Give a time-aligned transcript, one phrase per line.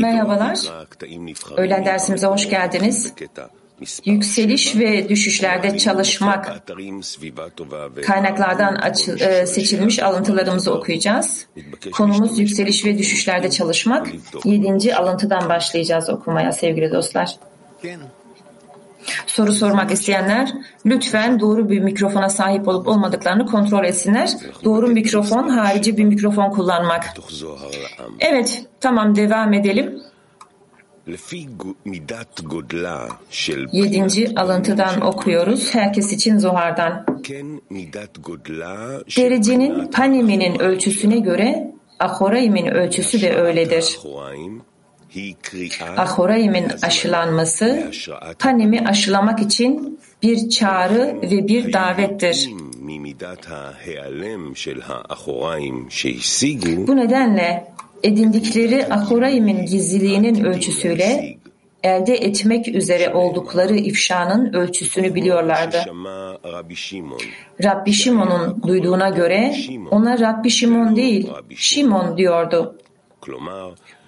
[0.00, 0.58] Merhabalar.
[1.58, 3.12] Öğlen dersimize hoş geldiniz.
[4.04, 6.46] Yükseliş ve düşüşlerde çalışmak
[8.02, 11.46] kaynaklardan açı, e, seçilmiş alıntılarımızı okuyacağız.
[11.92, 14.06] Konumuz yükseliş ve düşüşlerde çalışmak.
[14.44, 17.36] Yedinci alıntıdan başlayacağız okumaya sevgili dostlar.
[19.26, 20.52] Soru sormak isteyenler
[20.86, 24.30] lütfen doğru bir mikrofona sahip olup olmadıklarını kontrol etsinler.
[24.64, 27.04] Doğru mikrofon harici bir mikrofon kullanmak.
[28.20, 30.02] Evet tamam devam edelim.
[33.72, 35.74] Yedinci alıntıdan okuyoruz.
[35.74, 37.06] Herkes için Zohar'dan.
[39.16, 43.98] Derecenin Panimi'nin ölçüsüne göre Ahoraim'in ölçüsü de öyledir.
[45.96, 47.90] Ahoraim'in aşılanması
[48.38, 52.50] Panim'i aşılamak için bir çağrı ve bir davettir.
[56.86, 61.36] Bu nedenle edindikleri Ahoraim'in gizliliğinin ölçüsüyle
[61.82, 65.76] elde etmek üzere oldukları ifşanın ölçüsünü biliyorlardı.
[67.64, 69.54] Rabbi Şimon'un duyduğuna göre
[69.90, 72.78] ona Rabbi Şimon değil, Şimon diyordu.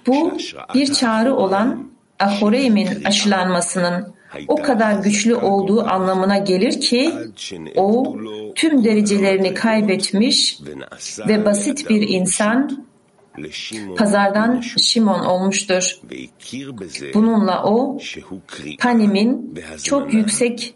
[0.09, 0.33] Bu
[0.75, 4.15] bir çağrı olan Ahoreim'in aşılanmasının
[4.49, 7.13] o kadar güçlü olduğu anlamına gelir ki
[7.77, 8.17] o
[8.55, 10.61] tüm derecelerini kaybetmiş
[11.29, 12.89] ve basit bir insan
[13.97, 16.01] pazardan Şimon olmuştur.
[17.15, 17.99] Bununla o
[18.81, 20.75] Panim'in çok yüksek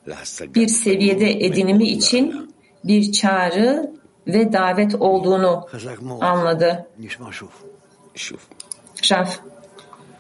[0.55, 2.51] bir seviyede edinimi için
[2.85, 3.93] bir çağrı
[4.27, 5.67] ve davet olduğunu
[6.21, 6.87] anladı.
[9.11, 9.41] Raf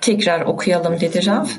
[0.02, 1.50] tekrar okuyalım dedi Raf.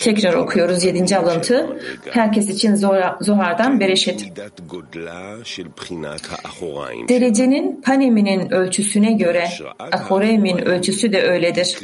[0.00, 1.80] Tekrar okuyoruz yedinci alıntı.
[2.10, 2.74] Herkes için
[3.20, 4.24] Zohar'dan Bereşet.
[7.08, 9.48] Derecenin Panemi'nin ölçüsüne göre
[9.92, 11.78] Ahoreim'in ölçüsü de öyledir.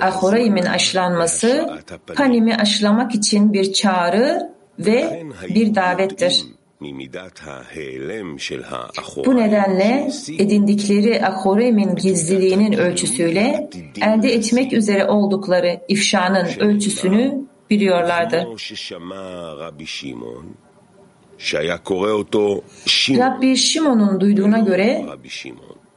[0.00, 1.70] Ahoreim'in aşılanması
[2.16, 6.44] Panemi aşılamak için bir çağrı ve bir davettir.
[9.26, 13.70] Bu nedenle edindikleri Ahoreim'in gizliliğinin ölçüsüyle
[14.02, 17.40] elde etmek üzere oldukları ifşanın ölçüsünü
[17.70, 18.46] biliyorlardı.
[23.18, 25.06] Rabbi Şimon'un duyduğuna göre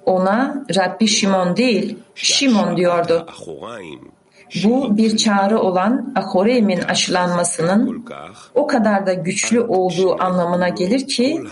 [0.05, 3.27] ona Rabbi Şimon değil, Şimon diyordu.
[4.63, 8.05] Bu bir çağrı olan Ahoreim'in aşılanmasının
[8.55, 11.43] o kadar da güçlü olduğu anlamına gelir ki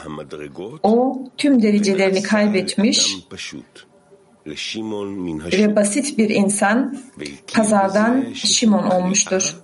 [0.83, 3.17] o tüm derecelerini kaybetmiş
[5.53, 6.97] ve basit bir insan
[7.53, 9.55] pazardan Şimon olmuştur.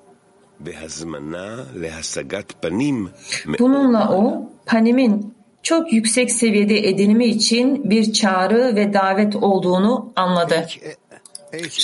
[3.59, 5.33] Bununla o Panim'in
[5.63, 10.67] çok yüksek seviyede edinimi için bir çağrı ve davet olduğunu anladı.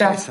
[0.02, 0.30] Raf.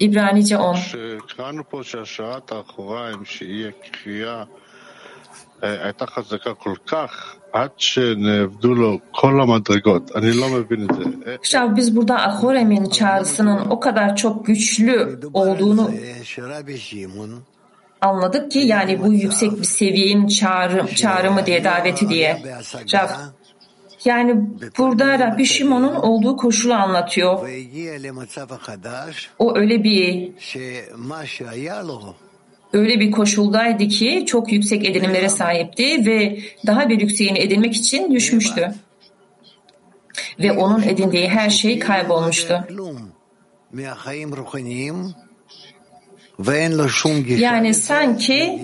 [0.00, 4.44] İbranice 10 כשקראנו פה שהשראת האחוריים שיהיה קריאה
[5.62, 10.10] הייתה חזקה כל כך עד שנאבדו לו כל המדרגות.
[10.16, 11.04] אני לא mevin את זה.
[11.42, 15.90] Şav biz burada Ahorem'in çağrısının o kadar çok güçlü olduğunu
[18.00, 22.42] anladık ki yani bu yüksek bir seviyenin çağrı, çağrımı diye daveti diye.
[22.94, 23.08] Rav
[24.05, 24.35] yani
[24.77, 27.49] burada Rabbi Şimon'un olduğu koşulu anlatıyor.
[29.39, 30.31] O öyle bir
[32.73, 38.73] öyle bir koşuldaydı ki çok yüksek edinimlere sahipti ve daha bir yükseğini edinmek için düşmüştü.
[40.39, 42.67] Ve onun edindiği her şey kaybolmuştu.
[47.39, 48.61] Yani sanki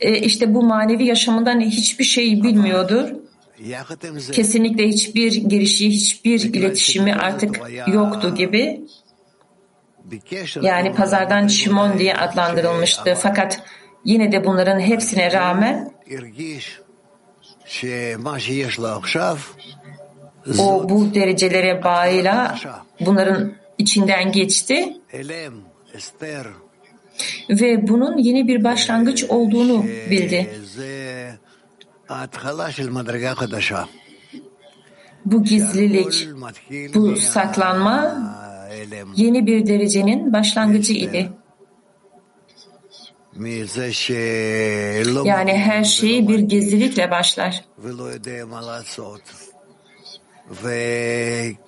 [0.00, 3.23] e, işte bu manevi yaşamından hiçbir şey bilmiyordur
[4.32, 8.80] kesinlikle hiçbir girişi, hiçbir iletişimi artık yoktu gibi.
[10.62, 13.14] Yani pazardan Şimon diye adlandırılmıştı.
[13.22, 13.62] Fakat
[14.04, 15.92] yine de bunların hepsine rağmen
[20.58, 22.58] o bu derecelere bağıyla
[23.00, 24.96] bunların içinden geçti
[27.50, 30.50] ve bunun yeni bir başlangıç olduğunu bildi.
[35.24, 36.28] Bu gizlilik,
[36.94, 38.16] bu saklanma
[39.16, 41.30] yeni bir derecenin başlangıcı idi.
[45.24, 47.64] Yani her şey bir gizlilikle başlar.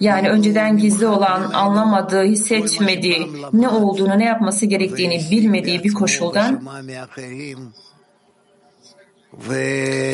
[0.01, 6.63] Yani önceden gizli olan, anlamadığı, hissetmediği, ne olduğunu, ne yapması gerektiğini bilmediği bir koşuldan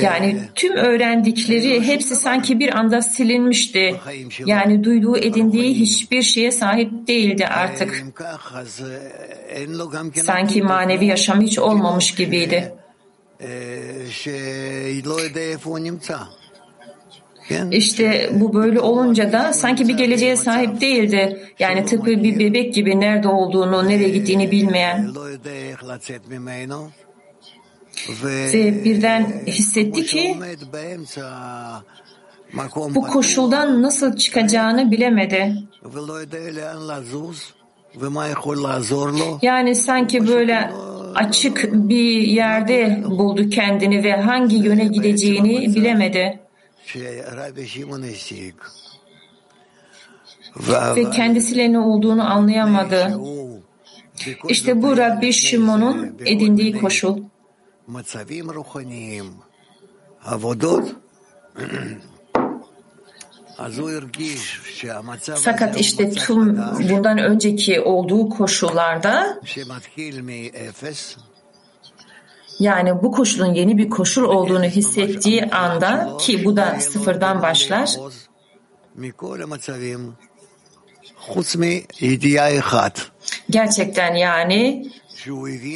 [0.03, 3.95] Yani tüm öğrendikleri hepsi sanki bir anda silinmişti.
[4.47, 8.05] Yani duyduğu edindiği hiçbir şeye sahip değildi artık.
[10.25, 12.75] Sanki manevi yaşam hiç olmamış gibiydi.
[17.71, 21.43] İşte bu böyle olunca da sanki bir geleceğe sahip değildi.
[21.59, 25.09] Yani tıpkı bir bebek gibi nerede olduğunu, nereye gittiğini bilmeyen.
[28.25, 30.37] Ve birden hissetti ki
[32.95, 35.55] bu koşuldan nasıl çıkacağını bilemedi.
[39.43, 40.73] Yani sanki böyle
[41.15, 46.41] açık bir yerde buldu kendini ve hangi yöne gideceğini bilemedi.
[50.97, 53.21] Ve kendisiyle ne olduğunu anlayamadı.
[54.49, 57.19] İşte bu Rabbi Şimon'un edindiği koşul.
[65.45, 66.57] Fakat işte tüm
[66.91, 69.41] bundan önceki olduğu koşullarda
[72.61, 77.97] yani bu koşulun yeni bir koşul olduğunu hissettiği anda ki bu da sıfırdan başlar.
[83.51, 84.91] gerçekten yani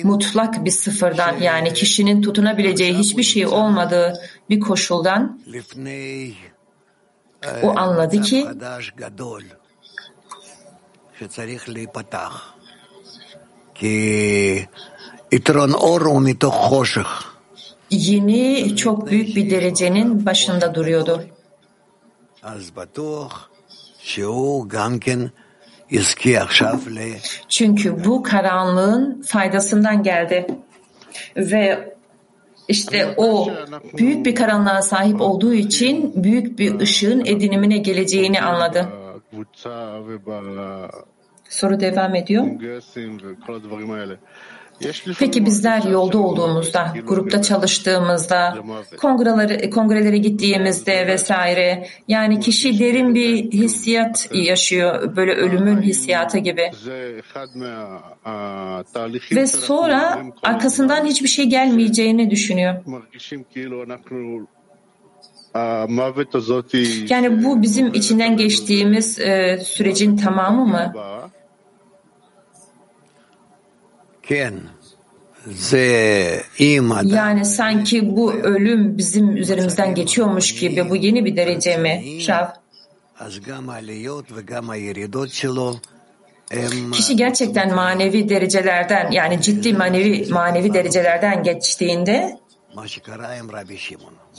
[0.05, 4.21] mutlak bir sıfırdan yani kişinin tutunabileceği hiçbir şey olmadığı
[4.51, 5.41] bir koşuldan
[7.63, 8.49] o anladı ki
[17.91, 21.25] yeni çok büyük bir derecenin başında duruyordu.
[27.49, 30.47] Çünkü bu karanlığın faydasından geldi.
[31.37, 31.95] Ve
[32.69, 33.51] işte o
[33.99, 38.89] büyük bir karanlığa sahip olduğu için büyük bir ışığın edinimine geleceğini anladı.
[41.49, 42.45] Soru devam ediyor.
[45.19, 48.57] Peki bizler yolda olduğumuzda, grupta çalıştığımızda,
[48.97, 56.71] kongreleri, kongrelere gittiğimizde vesaire, yani kişi derin bir hissiyat yaşıyor, böyle ölümün hissiyatı gibi.
[59.33, 62.75] Ve sonra arkasından hiçbir şey gelmeyeceğini düşünüyor.
[67.11, 70.93] Yani bu bizim içinden geçtiğimiz e, sürecin tamamı mı?
[77.17, 82.47] Yani sanki bu ölüm bizim üzerimizden geçiyormuş gibi bu yeni bir derece mi Rav?
[86.93, 92.39] Kişi gerçekten manevi derecelerden yani ciddi manevi manevi derecelerden geçtiğinde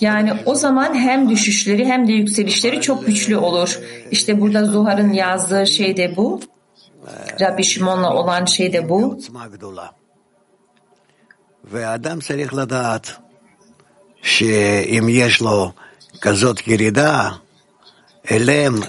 [0.02, 3.80] yani o zaman hem düşüşleri hem de yükselişleri çok güçlü olur.
[4.12, 6.40] İşte burada Zuhar'ın yazdığı şey de bu.
[7.41, 9.19] Rabbi Shimon'la olan şey de bu.
[11.73, 13.07] ואדם צריך לדעת
[14.23, 15.73] שאם יש לו
[16.21, 17.31] כזאת ירידה,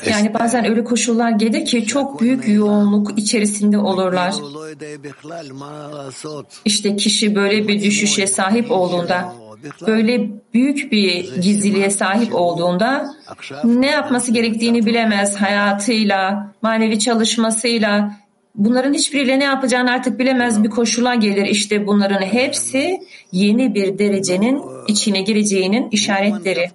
[0.06, 4.34] yani bazen öyle koşullar gelir ki çok büyük yoğunluk içerisinde olurlar.
[6.66, 9.34] İşte kişi böyle bir düşüşe sahip olduğunda,
[9.87, 13.15] böyle büyük bir gizliliğe sahip olduğunda
[13.65, 18.17] ne yapması gerektiğini bilemez hayatıyla, manevi çalışmasıyla,
[18.55, 21.46] bunların hiçbiriyle ne yapacağını artık bilemez bir koşula gelir.
[21.46, 23.00] İşte bunların hepsi
[23.32, 26.70] yeni bir derecenin içine gireceğinin işaretleri.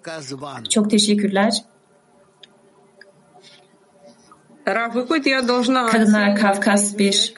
[0.69, 1.53] Çok teşekkürler.
[5.91, 7.33] Kadınlar Kafkas 1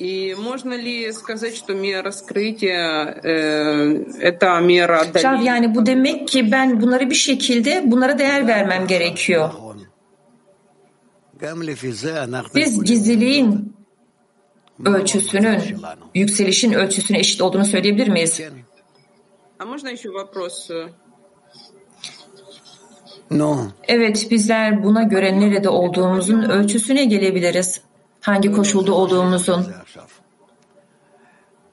[0.00, 5.44] И можно ли сказать, что мера раскрытия э, это мера отдаления?
[5.44, 9.50] Yani bu demek ki ben bunları bir şekilde bunlara değer vermem gerekiyor.
[12.54, 13.76] Biz gizliliğin
[14.84, 15.60] ölçüsünün,
[16.14, 18.40] yükselişin ölçüsüne eşit olduğunu söyleyebilir miyiz?
[23.88, 27.80] Evet, bizler buna göre nerede olduğumuzun ölçüsüne gelebiliriz.
[28.25, 29.65] Hangi koşulda olduğumuzun.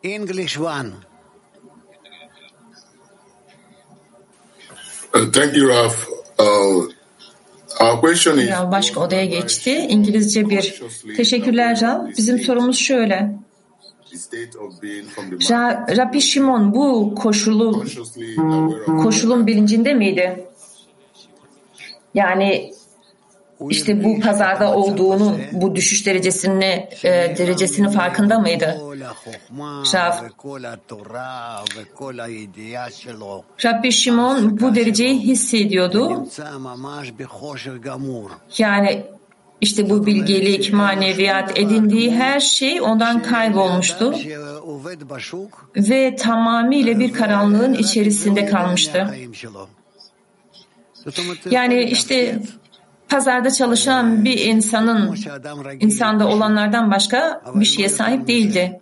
[0.02, 0.90] English one.
[5.12, 6.08] Thank you, Raf.
[6.38, 6.90] Uh,
[7.80, 9.86] Rav başka odaya geçti.
[9.88, 10.82] İngilizce bir.
[11.16, 12.06] Teşekkürler Rav.
[12.18, 13.38] Bizim sorumuz şöyle.
[15.96, 17.84] Rabbi Shimon bu koşulu
[19.02, 20.44] koşulun bilincinde miydi?
[22.14, 22.72] Yani
[23.70, 28.80] işte bu pazarda olduğunun bu düşüş derecesini e, derecesinin farkında mıydı?
[29.84, 30.22] Şaf.
[33.64, 36.26] Rabbi Şimon bu dereceyi hissediyordu.
[38.58, 39.04] Yani
[39.60, 44.14] işte bu bilgelik, maneviyat, edindiği her şey ondan kaybolmuştu
[45.76, 49.14] ve tamamıyla bir karanlığın içerisinde kalmıştı.
[51.50, 52.42] Yani işte
[53.12, 55.16] pazarda çalışan bir insanın
[55.80, 58.80] insanda olanlardan başka bir şeye sahip değildi.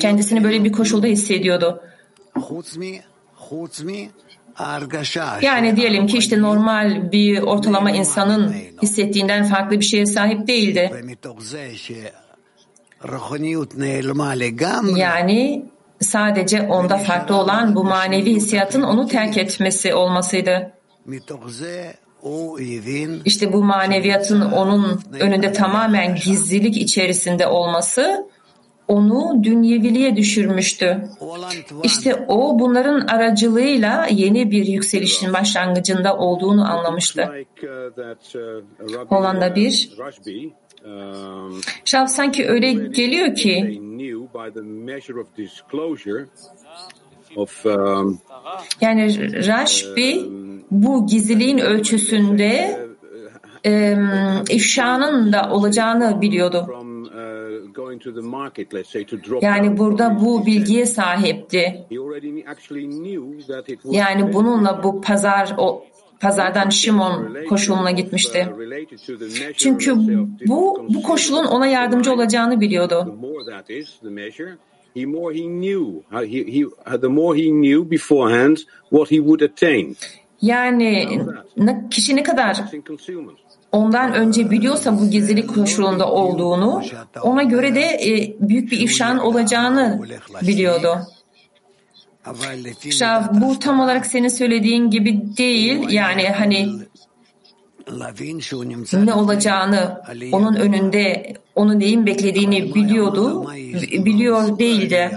[0.00, 1.82] Kendisini böyle bir koşulda hissediyordu.
[5.42, 10.90] Yani diyelim ki işte normal bir ortalama insanın hissettiğinden farklı bir şeye sahip değildi.
[14.96, 15.64] Yani
[16.00, 20.72] sadece onda farklı olan bu manevi hissiyatın onu terk etmesi olmasıydı.
[23.24, 28.30] İşte bu maneviyatın onun önünde tamamen gizlilik içerisinde olması
[28.88, 31.08] onu dünyeviliğe düşürmüştü.
[31.82, 37.28] İşte o bunların aracılığıyla yeni bir yükselişin başlangıcında olduğunu anlamıştı.
[39.08, 39.90] Hollanda bir.
[41.84, 43.82] Şaf sanki öyle geliyor ki
[48.80, 50.30] yani Rashbi
[50.70, 52.80] bu gizliliğin ölçüsünde
[53.66, 53.96] e,
[54.50, 56.66] ifşanın da olacağını biliyordu.
[59.42, 61.86] Yani burada bu bilgiye sahipti.
[63.84, 65.84] Yani bununla bu pazar o
[66.20, 68.48] pazardan Şimon koşuluna gitmişti.
[69.56, 69.96] Çünkü
[70.46, 73.18] bu bu koşulun ona yardımcı olacağını biliyordu.
[74.94, 76.64] The more he knew, he, he,
[77.00, 78.56] the more he knew beforehand
[78.90, 79.96] what he would attain.
[80.42, 81.08] Yani
[81.90, 82.64] kişi ne kadar
[83.72, 86.82] ondan önce biliyorsa bu gizlilik koşulunda olduğunu,
[87.22, 90.00] ona göre de e, büyük bir ifşan olacağını
[90.42, 90.98] biliyordu.
[92.90, 95.88] Şav, bu tam olarak senin söylediğin gibi değil.
[95.88, 96.68] Yani hani
[99.06, 100.00] ne olacağını,
[100.32, 103.50] onun önünde onun neyin beklediğini biliyordu,
[104.04, 105.10] biliyor değildi.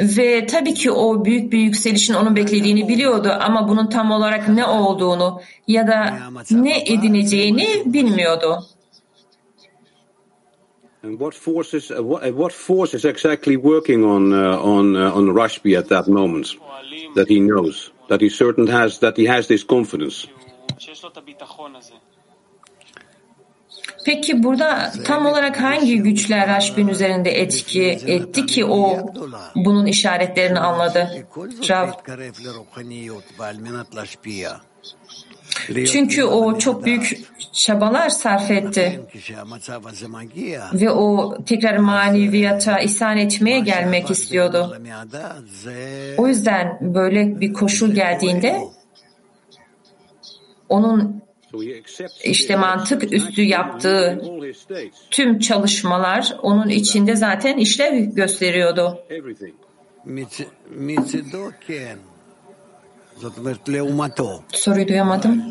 [0.00, 4.64] Ve tabii ki o büyük bir yükselişin onun beklediğini biliyordu ama bunun tam olarak ne
[4.64, 6.18] olduğunu ya da
[6.50, 8.64] ne edineceğini bilmiyordu.
[11.02, 15.78] And what forces, what, what force is exactly working on uh, on uh, on Rashbi
[15.78, 16.56] at that moment
[17.14, 20.26] that he knows that he certain has that he has this confidence.
[24.04, 28.98] Peki burada tam olarak hangi güçler Raşbin üzerinde etki etti ki o
[29.54, 31.26] bunun işaretlerini anladı?
[31.68, 31.88] Rav.
[35.92, 37.20] Çünkü o çok büyük
[37.52, 39.00] çabalar sarf etti.
[40.72, 44.76] Ve o tekrar maneviyata ihsan etmeye gelmek istiyordu.
[46.18, 48.60] O yüzden böyle bir koşul geldiğinde
[50.68, 51.22] onun
[52.24, 54.22] işte mantık üstü yaptığı
[55.10, 58.98] tüm çalışmalar onun içinde zaten işlev gösteriyordu.
[64.52, 65.44] Soruyu duyamadım.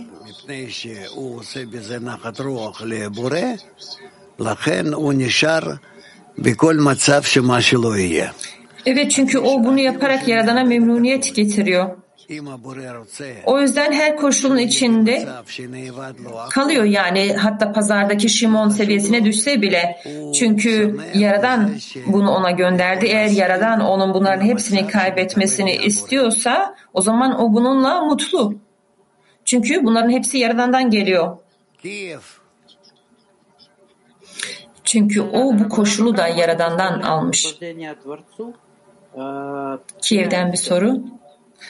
[8.85, 11.98] Evet çünkü o bunu yaparak Yaradan'a memnuniyet getiriyor.
[13.45, 15.27] O yüzden her koşulun içinde
[16.49, 19.99] kalıyor yani hatta pazardaki Şimon seviyesine düşse bile.
[20.35, 21.75] Çünkü Yaradan
[22.07, 23.05] bunu ona gönderdi.
[23.05, 28.53] Eğer Yaradan onun bunların hepsini kaybetmesini istiyorsa o zaman o bununla mutlu.
[29.45, 31.37] Çünkü bunların hepsi Yaradan'dan geliyor.
[34.83, 37.55] Çünkü o bu koşulu da Yaradan'dan almış.
[40.01, 41.03] Kiev'den bir soru.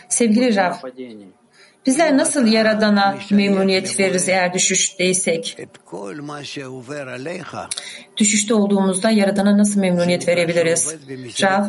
[0.09, 0.73] Sevgili Rav,
[1.85, 5.57] bizler nasıl Yaradan'a memnuniyet veririz eğer düşüşteysek?
[8.17, 10.95] Düşüşte olduğumuzda Yaradan'a nasıl memnuniyet verebiliriz?
[11.41, 11.65] Rav,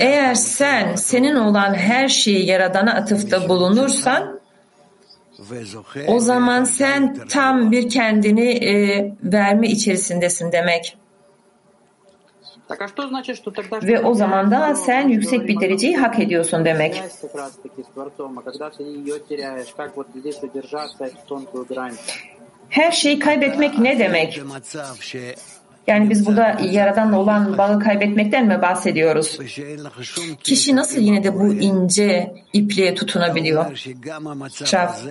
[0.00, 4.40] eğer sen senin olan her şeyi Yaradan'a atıfta bulunursan,
[6.06, 10.96] o zaman sen tam bir kendini e, verme içerisindesin demek.
[13.82, 17.02] Ve o zaman da sen yüksek bir dereceyi hak ediyorsun demek.
[22.68, 24.42] Her şeyi kaybetmek ne demek?
[25.86, 29.38] Yani biz burada Yaradan'la olan bağı kaybetmekten mi bahsediyoruz?
[30.42, 33.64] Kişi nasıl yine de bu ince ipliğe tutunabiliyor?
[34.66, 35.02] Şaf.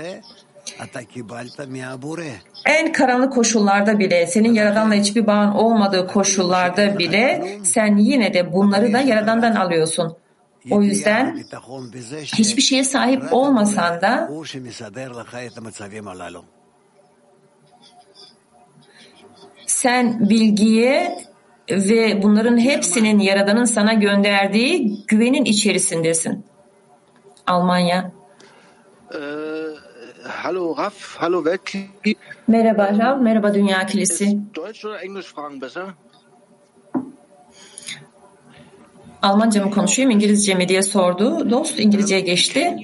[2.66, 8.94] En karanlık koşullarda bile, senin Yaradan'la hiçbir bağın olmadığı koşullarda bile sen yine de bunları
[8.94, 10.18] da Yaradan'dan alıyorsun.
[10.72, 11.44] O yüzden
[12.24, 14.28] hiçbir şeye sahip olmasan da
[19.68, 21.18] sen bilgiye
[21.70, 26.46] ve bunların hepsinin Yaradan'ın sana gönderdiği güvenin içerisindesin.
[27.48, 28.12] Almanya.
[29.14, 29.45] Ee,
[30.44, 32.16] Hallo Raf, hallo Weltkli.
[32.48, 34.38] Merhaba Rav, merhaba Dünya Kilisi.
[34.56, 35.84] Deutsch oder Englisch fragen besser?
[39.22, 41.50] Almanca mı konuşayım, İngilizce mi diye sordu.
[41.50, 42.76] Dost İngilizceye geçti.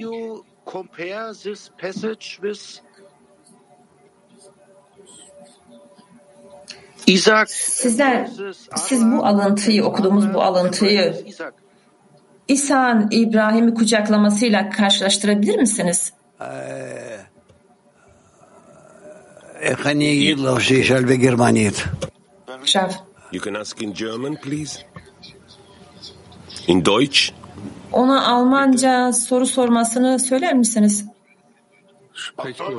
[0.66, 2.80] compare this passage with
[7.06, 7.50] Isaac.
[7.50, 8.28] Sizler,
[8.76, 11.14] siz bu alıntıyı, okuduğumuz bu alıntıyı
[12.48, 16.12] İsa'nın İbrahim'i kucaklamasıyla karşılaştırabilir misiniz?
[16.40, 17.11] Ee...
[23.32, 24.84] You can ask in German, please.
[26.66, 27.32] In Deutsch?
[27.92, 31.04] Ona Almanca soru sormasını söyler misiniz?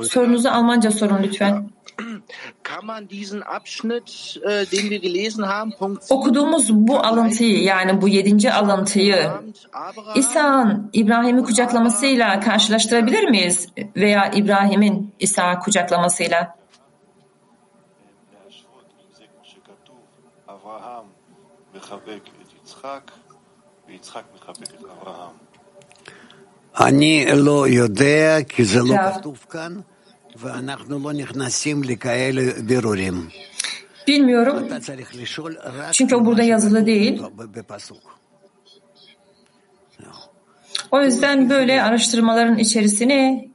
[0.02, 1.70] Sorunuzu Almanca sorun lütfen.
[2.62, 8.08] Kann man diesen Abschnitt, äh, den wir gelesen haben, Punkt Okuduğumuz bu alıntıyı yani bu
[8.08, 9.30] yedinci alıntıyı
[10.14, 13.68] İsa'nın İbrahim'i kucaklamasıyla karşılaştırabilir miyiz?
[13.96, 16.63] Veya İbrahim'in İsa'yı kucaklamasıyla?
[26.79, 29.13] אני לא יודע, כי זה לא עכשיו.
[29.19, 29.79] כתוב כאן,
[30.35, 33.29] ואנחנו לא נכנסים לכאלה בירורים.
[34.07, 34.57] Bilmiyorum.
[34.67, 37.21] אתה צריך לשאול רק Çünkü o burada yazılı değil.
[37.37, 38.19] בפסוק.
[40.91, 43.45] O yüzden böyle araştırmaların içerisine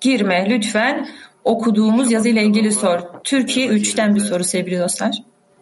[0.00, 1.08] girme lütfen.
[1.44, 3.00] Okuduğumuz yazıyla ilgili sor.
[3.24, 5.14] Türkiye 3'ten bir soru sevgili dostlar.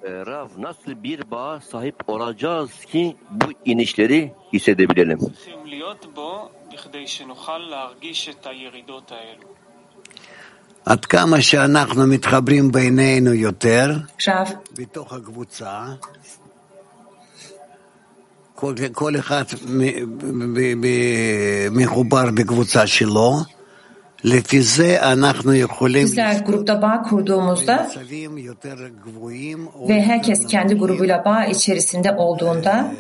[0.04, 5.20] Rav nasıl bir bağa sahip olacağız ki bu inişleri hissedebilelim?
[10.86, 13.88] עד כמה שאנחנו מתחברים בינינו יותר.
[14.78, 15.86] בתוך הקבוצה,
[18.56, 20.18] כל, כל אחד מ-
[20.56, 23.32] ב- ב- מחובר בקבוצה שלו,
[26.06, 27.92] Bizler grupta bağ kurduğumuzda
[29.90, 32.92] ve herkes kendi grubuyla bağ içerisinde olduğunda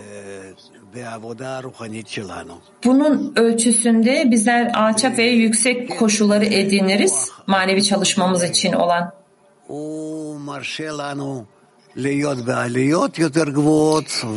[2.83, 9.11] bunun ölçüsünde bizler alçak ve yüksek koşulları ediniriz manevi çalışmamız için olan.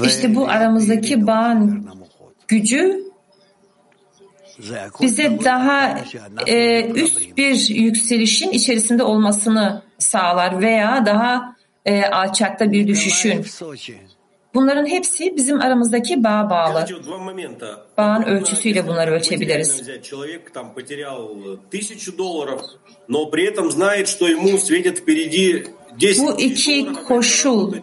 [0.04, 1.88] İşte bu aramızdaki bağın
[2.48, 3.05] gücü
[5.02, 5.98] bize daha
[6.46, 13.46] e, üst bir yükselişin içerisinde olmasını sağlar veya daha e, alçakta bir düşüşün.
[14.54, 16.86] Bunların hepsi bizim aramızdaki bağ bağlı.
[17.98, 19.88] Bağın ölçüsüyle bunları ölçebiliriz.
[26.18, 27.74] Bu iki koşul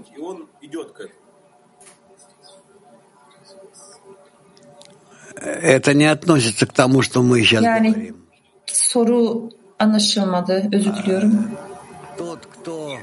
[5.43, 8.15] Это не относится к тому, что мы сейчас Yani говорим.
[8.65, 10.69] soru anlaşılmadı.
[10.73, 11.34] Özür diliyorum.
[12.17, 12.97] Тот, кто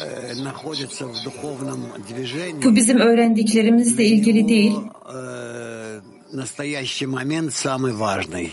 [0.00, 4.72] э, находится в духовном движении, Bu bizim öğrendiklerimizle ilgili değil.
[5.14, 6.00] э,
[6.32, 8.50] настоящий момент самый важный.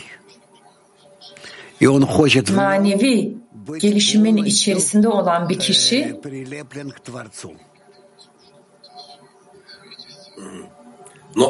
[1.79, 3.37] И он хочет Manevi
[3.81, 6.19] gelişimin içerisinde olan bir kişi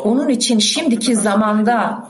[0.04, 2.08] Onun için şimdiki zamanda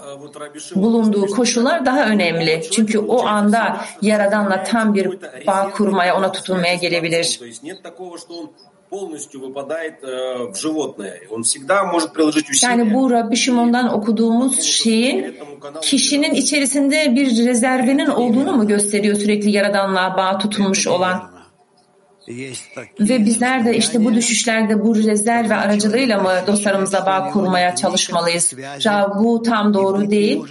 [0.76, 2.64] bulunduğu koşullar daha önemli.
[2.72, 7.40] Çünkü o anda Yaradan'la tam bir bağ kurmaya, ona tutunmaya gelebilir.
[12.64, 15.36] Yani bu Rabbi Şimon'dan okuduğumuz şeyin
[15.82, 21.37] kişinin içerisinde bir rezervinin olduğunu mu gösteriyor sürekli Yaradan'la bağ tutulmuş olan?
[23.00, 28.54] Ve bizler de işte bu düşüşlerde bu rezerve aracılığıyla mı dostlarımıza bağ kurmaya çalışmalıyız?
[28.84, 30.44] Ya bu tam doğru değil.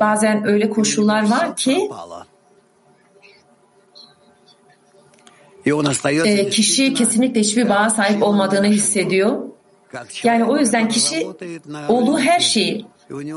[0.00, 1.90] Bazen öyle koşullar var ki
[6.24, 9.42] e, kişi kesinlikle hiçbir bağa sahip olmadığını hissediyor.
[10.22, 11.26] Yani o yüzden kişi
[11.88, 12.86] olduğu her şeyi,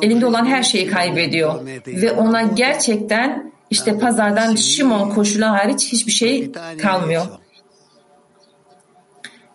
[0.01, 1.65] elinde olan her şeyi kaybediyor.
[1.87, 7.25] Ve ona gerçekten işte pazardan Şimon koşulu hariç hiçbir şey kalmıyor.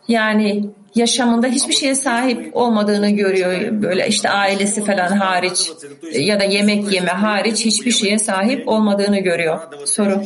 [0.08, 0.64] Yani
[0.94, 3.82] yaşamında hiçbir şeye sahip olmadığını görüyor.
[3.82, 5.70] Böyle işte ailesi falan hariç
[6.12, 9.60] ya da yemek yeme hariç hiçbir şeye sahip olmadığını görüyor.
[9.84, 10.22] Soru.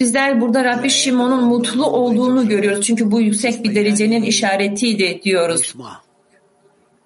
[0.00, 2.86] Bizler burada Rabbi Şimon'un mutlu olduğunu görüyoruz.
[2.86, 5.74] Çünkü bu yüksek bir derecenin işaretiydi diyoruz.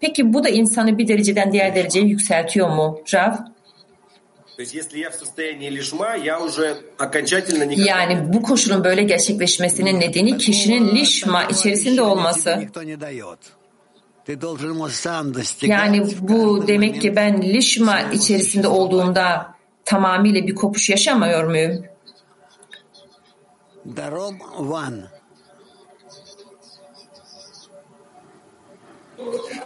[0.00, 3.32] Peki bu da insanı bir dereceden diğer dereceye yükseltiyor mu Rav?
[7.86, 12.50] Yani bu koşulun böyle gerçekleşmesinin nedeni kişinin lişma içerisinde olması.
[15.68, 21.84] Yani bu demek ki ben lişma içerisinde olduğumda tamamıyla bir kopuş yaşamıyor muyum?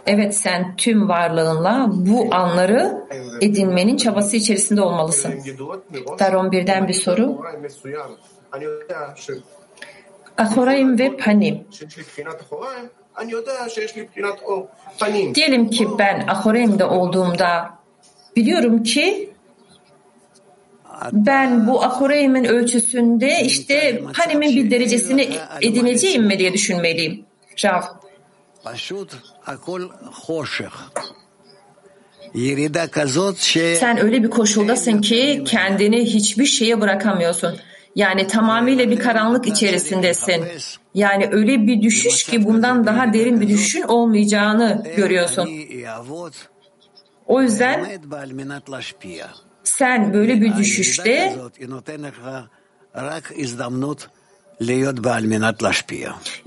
[0.05, 3.07] Evet sen tüm varlığınla bu anları
[3.41, 5.33] edinmenin çabası içerisinde olmalısın.
[6.19, 7.41] Daron birden bir soru.
[10.37, 11.67] Ahoraim ve panim.
[15.35, 17.69] Diyelim ki ben Ahoraim'de olduğumda
[18.35, 19.33] biliyorum ki
[21.11, 25.29] ben bu Ahoraim'in ölçüsünde işte Panim'in bir derecesini
[25.61, 27.25] edineceğim mi diye düşünmeliyim.
[27.65, 27.81] Rav.
[33.79, 37.57] Sen öyle bir koşuldasın ki kendini hiçbir şeye bırakamıyorsun.
[37.95, 40.45] Yani tamamıyla bir karanlık içerisindesin.
[40.93, 45.49] Yani öyle bir düşüş ki bundan daha derin bir düşüşün olmayacağını görüyorsun.
[47.27, 47.85] O yüzden
[49.63, 51.35] sen böyle bir düşüşte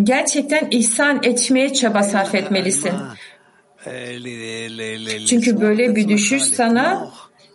[0.03, 2.93] gerçekten ihsan etmeye çaba sarf etmelisin.
[5.27, 7.11] Çünkü böyle bir düşüş sana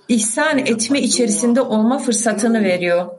[0.08, 3.10] ihsan etme içerisinde olma fırsatını veriyor.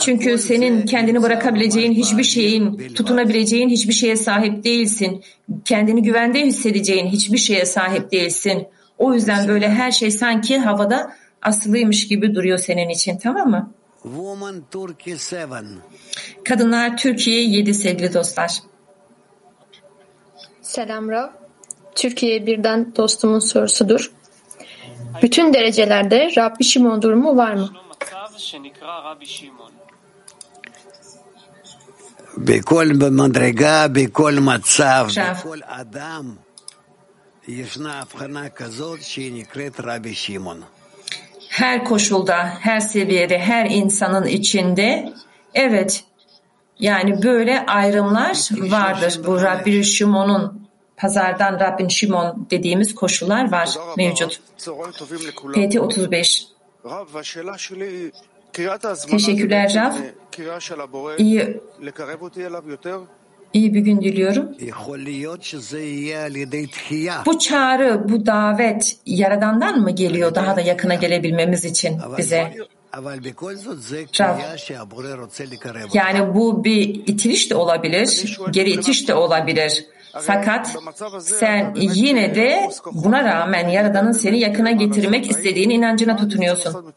[0.00, 5.24] Çünkü senin kendini bırakabileceğin hiçbir şeyin, tutunabileceğin hiçbir şeye sahip değilsin.
[5.64, 8.66] Kendini güvende hissedeceğin hiçbir şeye sahip değilsin.
[8.98, 11.12] O yüzden böyle her şey sanki havada
[11.42, 13.72] asılıymış gibi duruyor senin için tamam mı?
[16.43, 18.51] Kadınlar Türkiye 7 sevgili dostlar.
[20.61, 21.29] Selam Rav.
[21.95, 24.11] Türkiye birden dostumun sorusudur.
[25.21, 27.69] Bütün derecelerde Rabbi Şimon durumu var mı?
[32.37, 36.35] בכל מדרגה, בכל מצב, בכל אדם,
[37.47, 40.72] ישנה הבחנה כזאת שהיא נקראת רבי שמעון.
[41.54, 45.12] Her koşulda, her seviyede, her insanın içinde
[45.54, 46.04] evet
[46.78, 49.20] yani böyle ayrımlar vardır.
[49.26, 54.40] Bu Rabbi Şimon'un pazardan Rabbin Şimon dediğimiz koşullar var mevcut.
[55.54, 56.46] PT 35
[59.10, 59.92] Teşekkürler Rav.
[61.18, 61.60] İyi,
[63.54, 64.48] iyi bir gün diliyorum.
[67.26, 72.52] Bu çağrı, bu davet Yaradan'dan mı geliyor daha da yakına gelebilmemiz için bize?
[75.94, 79.84] Yani bu bir itiliş de olabilir, geri itiş de olabilir.
[80.20, 80.76] Fakat
[81.20, 86.94] sen yine de buna rağmen Yaradan'ın seni yakına getirmek istediğini inancına tutunuyorsun.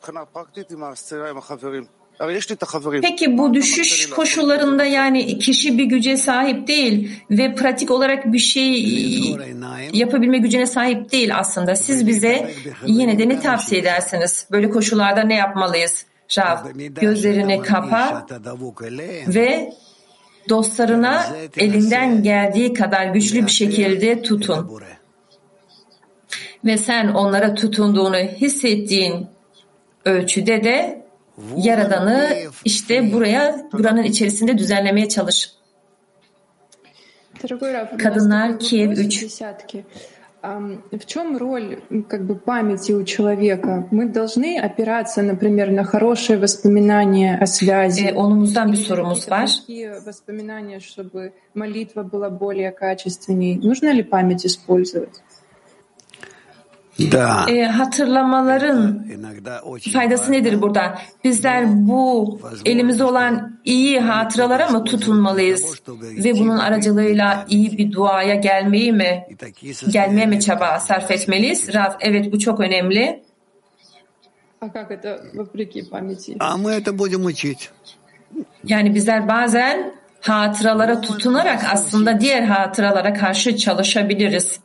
[3.01, 8.86] Peki bu düşüş koşullarında yani kişi bir güce sahip değil ve pratik olarak bir şey
[9.93, 11.75] yapabilme gücüne sahip değil aslında.
[11.75, 12.51] Siz bize
[12.86, 14.47] yine de ne tavsiye edersiniz?
[14.51, 16.06] Böyle koşullarda ne yapmalıyız?
[16.38, 16.58] Rav,
[17.01, 18.25] gözlerini kapa
[19.27, 19.73] ve
[20.49, 21.25] dostlarına
[21.58, 24.82] elinden geldiği kadar güçlü bir şekilde tutun.
[26.65, 29.27] Ve sen onlara tutunduğunu hissettiğin
[30.06, 31.07] ölçüde de
[31.56, 32.30] Yaradan'ı
[32.65, 35.52] işte buraya, buranın içerisinde düzenlemeye çalış.
[37.97, 39.26] Kadınlar Kiev 3
[40.91, 43.88] в чем роль как бы памяти у человека?
[43.91, 48.08] Мы должны опираться, например, на хорошие воспоминания о связи.
[48.08, 49.47] E, onumuzdan bir sorumuz var.
[49.47, 53.56] Такие воспоминания, чтобы молитва была более качественней.
[53.56, 55.21] Нужно ли память использовать?
[57.47, 59.05] e, hatırlamaların
[59.93, 60.97] faydası nedir burada?
[61.23, 68.93] Bizler bu elimizde olan iyi hatıralara mı tutunmalıyız ve bunun aracılığıyla iyi bir duaya gelmeyi
[68.93, 69.27] mi
[69.91, 71.73] gelmeye mi çaba sarf etmeliyiz?
[71.73, 73.23] Rav, evet bu çok önemli.
[78.63, 84.60] Yani bizler bazen hatıralara tutunarak aslında diğer hatıralara karşı çalışabiliriz.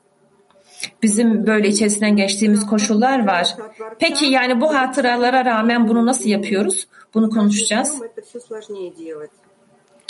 [1.02, 3.56] Bizim böyle içerisinden geçtiğimiz koşullar var.
[3.98, 6.86] Peki yani bu hatıralara rağmen bunu nasıl yapıyoruz?
[7.14, 8.00] Bunu konuşacağız.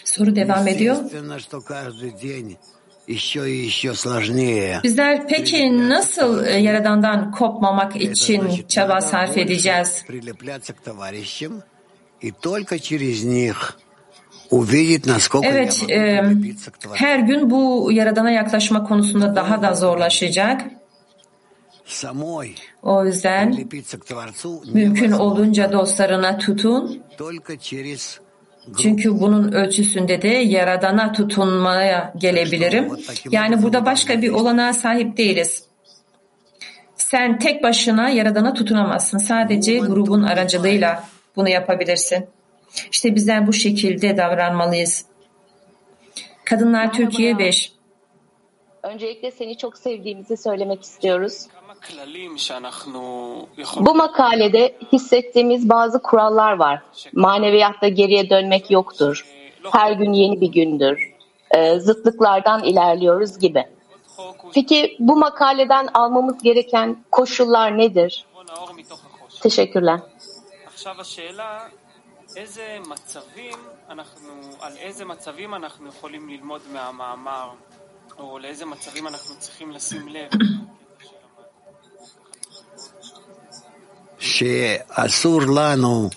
[0.04, 0.96] Soru devam ediyor.
[4.82, 10.04] Bizler peki nasıl e, Yaradan'dan kopmamak için çaba sarf edeceğiz?
[15.44, 16.22] Evet, e,
[16.94, 20.60] her gün bu Yaradan'a yaklaşma konusunda daha da zorlaşacak.
[22.82, 23.54] O yüzden
[24.74, 27.02] mümkün olduğunca dostlarına tutun.
[28.78, 32.88] Çünkü bunun ölçüsünde de Yaradan'a tutunmaya gelebilirim.
[33.30, 35.64] Yani burada başka bir olanağa sahip değiliz.
[36.96, 39.18] Sen tek başına Yaradan'a tutunamazsın.
[39.18, 41.04] Sadece grubun aracılığıyla
[41.36, 42.26] bunu yapabilirsin.
[42.92, 45.06] İşte bizler bu şekilde davranmalıyız.
[46.44, 47.72] Kadınlar Türkiye 5.
[48.82, 51.46] Öncelikle seni çok sevdiğimizi söylemek istiyoruz.
[53.76, 56.82] Bu makalede hissettiğimiz bazı kurallar var.
[57.12, 59.26] Maneviyatta geriye dönmek yoktur.
[59.72, 61.12] Her gün yeni bir gündür.
[61.50, 63.64] Ee, zıtlıklardan ilerliyoruz gibi.
[64.54, 68.26] Peki bu makaleden almamız gereken koşullar nedir?
[69.42, 70.00] Teşekkürler.
[72.36, 73.58] איזה מצבים
[73.90, 77.50] אנחנו, על איזה מצבים אנחנו יכולים ללמוד מהמאמר,
[78.18, 80.30] או לאיזה מצבים אנחנו צריכים לשים לב.
[84.18, 86.10] שאסור לנו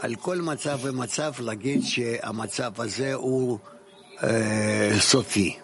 [0.00, 3.58] על כל מצב ומצב להגיד שהמצב הזה הוא
[4.22, 5.56] אה, סופי.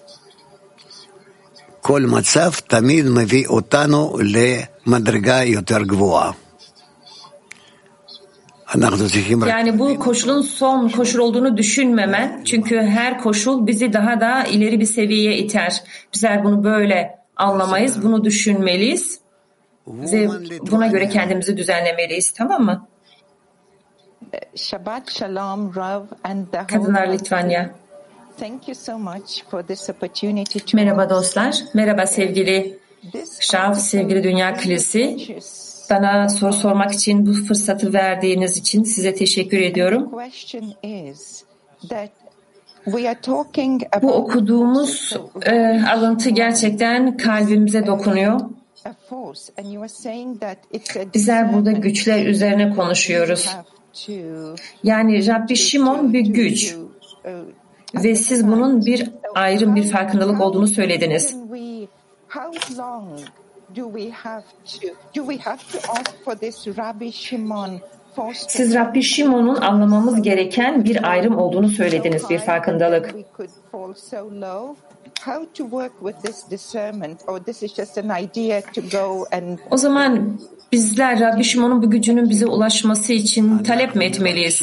[1.80, 6.47] כל מצב תמיד מביא אותנו למדרגה יותר גבוהה.
[9.46, 12.42] Yani bu koşulun son koşul olduğunu düşünmemen.
[12.44, 15.82] Çünkü her koşul bizi daha da ileri bir seviyeye iter.
[16.14, 19.20] Bizler bunu böyle anlamayız, bunu düşünmeliyiz
[19.86, 20.28] ve
[20.60, 22.30] buna göre kendimizi düzenlemeliyiz.
[22.30, 22.86] Tamam mı?
[24.54, 27.70] Shabbat Shalom, Rav and the Kadınlar Litvanya.
[28.38, 31.56] Thank you so much for this opportunity to Merhaba dostlar.
[31.74, 32.78] Merhaba sevgili
[33.40, 35.16] Şav, sevgili Dünya Kilisi.
[35.90, 40.10] Bana soru sormak için bu fırsatı verdiğiniz için size teşekkür ediyorum.
[44.02, 48.40] Bu okuduğumuz e, alıntı gerçekten kalbimize dokunuyor.
[51.14, 53.56] Bizler burada güçler üzerine konuşuyoruz.
[54.82, 56.76] Yani Rabbi Şimon bir güç
[57.94, 61.36] ve siz bunun bir ayrım bir farkındalık olduğunu söylediniz.
[68.48, 73.14] Siz Rabbi Şimon'un anlamamız gereken bir ayrım olduğunu söylediniz, bir farkındalık.
[79.70, 80.40] O zaman
[80.72, 84.62] bizler Rabbi Şimon'un bu gücünün bize ulaşması için talep mi etmeliyiz?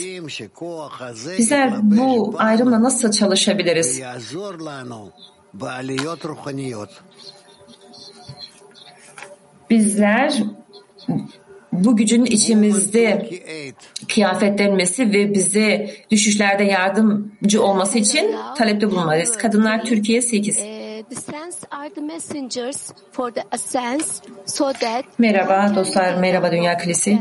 [1.38, 4.02] Bizler bu ayrımla nasıl çalışabiliriz?
[9.70, 10.44] Bizler
[11.72, 13.30] bu gücün içimizde
[14.14, 19.38] kıyafetlenmesi ve bize düşüşlerde yardımcı olması için talepte bulunmalıyız.
[19.38, 20.60] Kadınlar Türkiye 8.
[25.18, 27.20] Merhaba dostlar, merhaba Dünya Kilisi.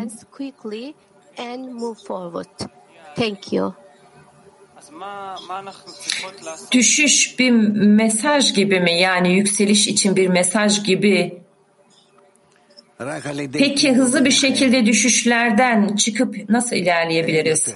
[6.73, 9.01] Düşüş bir mesaj gibi mi?
[9.01, 11.44] Yani yükseliş için bir mesaj gibi
[13.59, 17.75] Peki hızlı bir şekilde düşüşlerden çıkıp nasıl ilerleyebiliriz?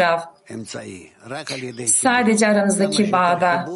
[0.00, 0.18] Rav,
[1.86, 3.66] sadece aranızdaki bağda.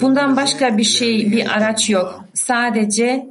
[0.00, 2.24] Bundan başka bir şey, bir araç yok.
[2.34, 3.26] Sadece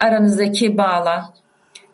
[0.00, 1.34] aranızdaki bağla.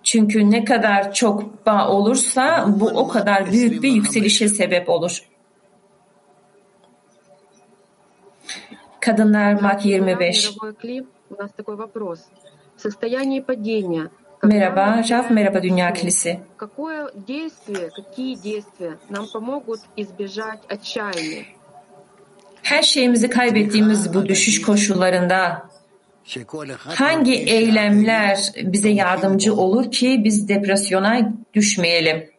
[0.02, 5.22] Çünkü ne kadar çok bağ olursa bu o kadar büyük bir yükselişe sebep olur.
[9.00, 10.50] Kadınlar Mak 25.
[14.42, 16.40] Merhaba, Raf merhaba Dünya Kilisi.
[22.62, 25.68] Her şeyimizi kaybettiğimiz bu düşüş koşullarında
[26.78, 32.35] hangi eylemler bize yardımcı olur ki biz depresyona düşmeyelim?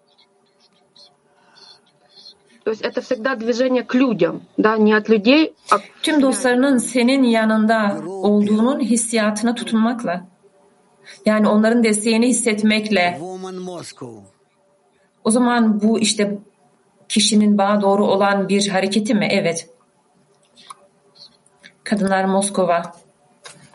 [6.04, 10.28] Tüm dostlarının senin yanında olduğunun hissiyatına tutunmakla.
[11.26, 13.22] Yani onların desteğini hissetmekle.
[15.24, 16.38] O zaman bu işte
[17.10, 19.28] kişinin bana doğru olan bir hareketi mi?
[19.32, 19.70] Evet.
[21.84, 22.82] Kadınlar Moskova.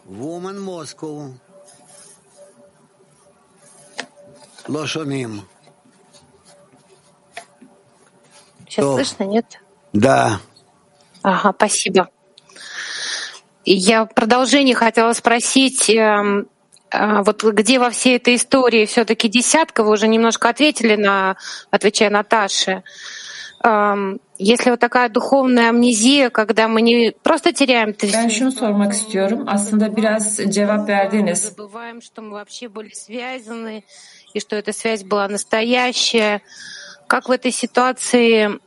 [0.08, 1.28] Woman Moskova.
[4.70, 4.86] Lo.
[8.72, 9.60] Сейчас слышно, нет?
[9.92, 10.40] Да.
[11.22, 12.08] Ага, спасибо.
[13.66, 16.48] Я в продолжение хотела спросить, эм,
[16.90, 21.36] а, вот где во всей этой истории все-таки десятка, вы уже немножко ответили на,
[21.70, 22.82] отвечая Наташе.
[23.62, 29.44] Эм, Если вот такая dуховная амнезия, когда мы не просто теряем Ben şunu sormak istiyorum.
[29.46, 31.38] Aslında biraz cevap verdiniz.
[31.38, 33.84] забываем, что мы вообще были связаны,
[34.34, 36.40] и что эта связь была настоящая.
[37.11, 38.59] Как в этой ситуации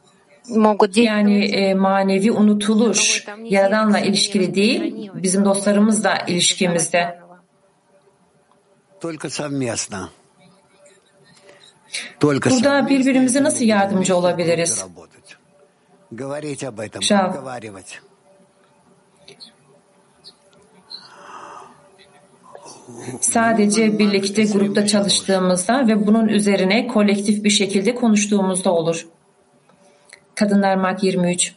[0.48, 3.24] могут Yani e, manevi unutulur.
[3.44, 7.20] Yaradanla ilişkili değil, bizim dostlarımızla ilişkimizde.
[9.00, 10.08] Только совместно.
[12.20, 14.84] Только Burada birbirimize nasıl yardımcı olabiliriz?
[16.12, 16.64] говорить
[23.21, 29.07] sadece birlikte grupta çalıştığımızda ve bunun üzerine kolektif bir şekilde konuştuğumuzda olur.
[30.35, 31.55] Kadınlar Mak 23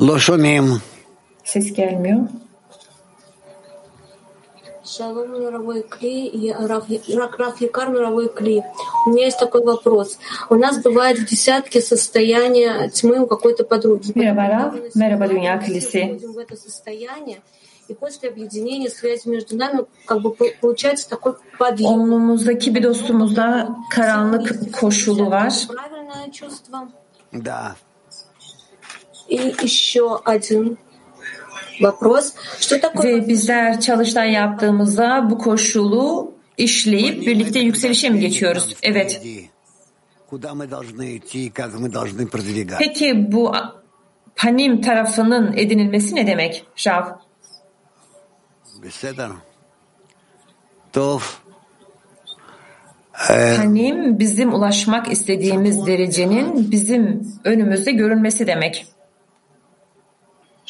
[0.00, 0.82] Loşomim.
[1.44, 2.20] Ses gelmiyor.
[4.96, 6.84] Шалом, мировой Кли, и Раф,
[7.38, 8.62] Раф, Якар, мировой Кли.
[9.06, 10.18] У меня есть такой вопрос.
[10.48, 14.12] У нас бывает в десятке состояние тьмы у какой-то подруги.
[14.12, 16.06] Dünya Kilisi.
[16.08, 17.40] Входим в это состояние,
[17.88, 22.00] и после объединения связи между нами как бы по- получается такой подъем.
[22.00, 25.52] Onumuzdaki bir dostumuzda karanlık koşulu var.
[25.68, 26.88] Правильное чувство.
[27.32, 27.76] Да.
[29.28, 30.78] И еще один
[33.04, 38.76] Ve bizler çalıştan yaptığımızda bu koşulu işleyip birlikte yükselişe mi geçiyoruz?
[38.82, 39.20] Evet.
[42.78, 43.52] Peki bu
[44.36, 47.04] panim tarafının edinilmesi ne demek Rav?
[53.56, 58.86] Panim bizim ulaşmak istediğimiz derecenin bizim önümüzde görünmesi demek.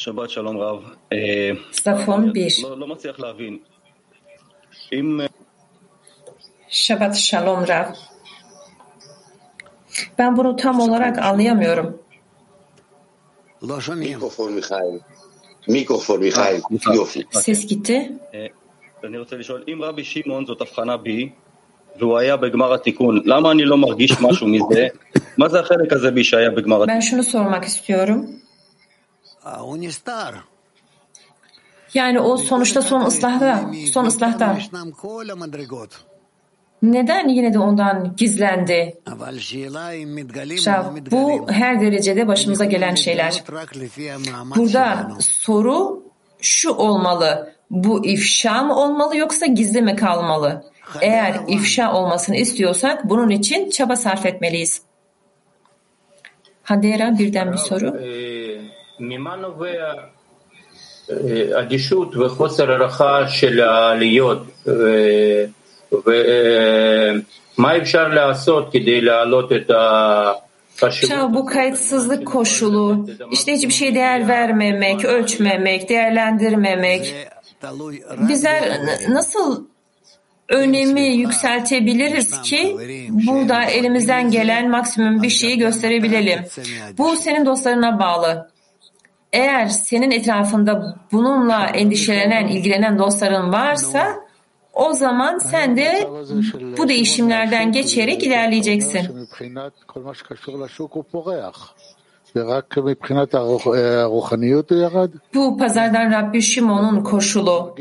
[0.00, 0.84] שבת שלום רב.
[1.12, 2.62] אה, Zafon 1.
[2.62, 3.58] לא, לא מצליח להבין.
[4.92, 5.20] אם...
[6.68, 7.88] Şabat Shalom Rav.
[10.18, 11.96] Ben bunu tam olarak anlayamıyorum.
[13.62, 14.12] לא שומעים.
[14.12, 14.98] מיקרופון מיכאל.
[15.68, 16.60] מיקרופון מיכאל,
[16.94, 17.22] יופי.
[17.32, 18.12] Ses gitti.
[18.34, 18.46] אה,
[19.04, 21.28] אני רוצה לשאול, אם רבי שמעון זאת הבחנה בי,
[21.98, 24.86] והוא היה בגמר התיקון, למה אני לא מרגיש משהו מזה?
[25.38, 28.36] מה זה החלק הזה בי שהיה בגמר Ben התיקון?
[31.93, 34.57] Yani o sonuçta son ıslahda, son ıslahda.
[36.81, 38.99] Neden yine de ondan gizlendi?
[40.57, 43.43] Şah, bu her derecede başımıza gelen şeyler.
[44.55, 46.03] Burada soru
[46.41, 47.53] şu olmalı.
[47.71, 50.63] Bu ifşa mı olmalı yoksa gizli mi kalmalı?
[51.01, 54.81] Eğer ifşa olmasını istiyorsak bunun için çaba sarf etmeliyiz.
[56.63, 57.97] Hadera birden bir soru.
[57.97, 58.30] E,
[59.00, 59.92] אה, ממה נובע
[61.10, 65.44] אה, אדישות וחוסר הערכה של העליות ו-
[65.92, 74.28] ומה אפשר לעשות כדי להעלות את החשיבות Şav, bu kayıtsızlık koşulu, işte hiçbir şeye değer
[74.28, 77.14] vermemek, ölçmemek, değerlendirmemek.
[78.28, 79.64] Bizler n- nasıl
[80.48, 82.76] önemi yükseltebiliriz ki
[83.10, 86.40] burada elimizden gelen maksimum bir şeyi gösterebilelim.
[86.98, 88.48] Bu senin dostlarına bağlı.
[89.33, 94.15] eğer senin etrafında bununla endişelenen, ilgilenen dostların varsa
[94.73, 96.09] o zaman sen de
[96.77, 99.27] bu değişimlerden geçerek ilerleyeceksin.
[105.33, 107.75] Bu pazardan Rabbi Şimon'un koşulu.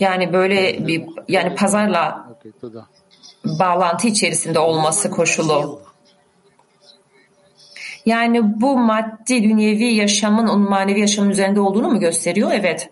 [0.00, 2.28] Yani böyle bir yani pazarla
[3.44, 5.80] bağlantı içerisinde olması koşulu.
[8.05, 12.51] Yani bu maddi dünyevi yaşamın onun manevi yaşamın üzerinde olduğunu mu gösteriyor?
[12.53, 12.89] Evet.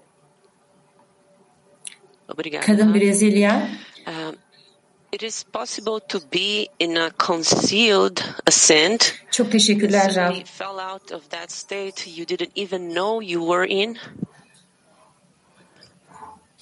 [2.33, 2.65] Obrigada.
[2.65, 3.69] Kadın Brezilya.
[4.07, 4.35] Um,
[5.11, 9.15] it is possible to be in a concealed ascent.
[9.31, 10.29] Çok teşekkürler Rav.
[10.29, 13.97] Suddenly fell out of that state you didn't even know you were in.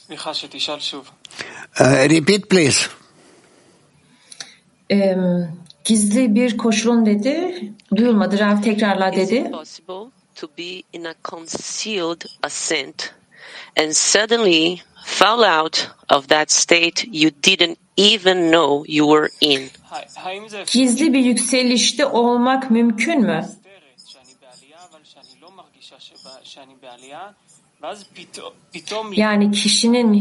[0.08, 1.12] סליחה, שתשאל שוב.
[1.80, 2.90] Uh, repeat please.
[4.90, 5.52] Em,
[5.89, 7.63] gizli bir koşulun dedi.
[7.97, 8.39] Duyulmadı.
[8.39, 9.51] Rav tekrarla dedi.
[10.41, 13.13] to be in a concealed ascent
[13.77, 19.71] and suddenly fall out of that state you didn't even know you were in.
[20.67, 23.49] Gizli bir yükselişte olmak mümkün mü?
[29.13, 30.13] Yani kişinin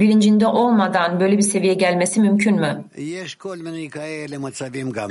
[0.00, 2.84] bilincinde olmadan böyle bir seviyeye gelmesi mümkün mü?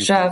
[0.09, 0.31] Rav.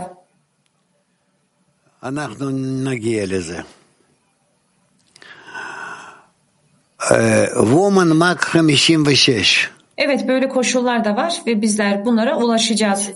[7.54, 13.10] Woman Mak 56 Evet böyle koşullar da var ve bizler bunlara ulaşacağız.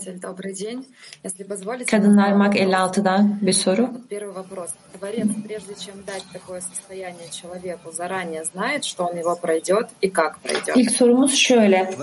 [1.91, 3.89] Kadınlar Mak 56'dan bir soru.
[10.75, 11.93] İlk sorumuz şöyle.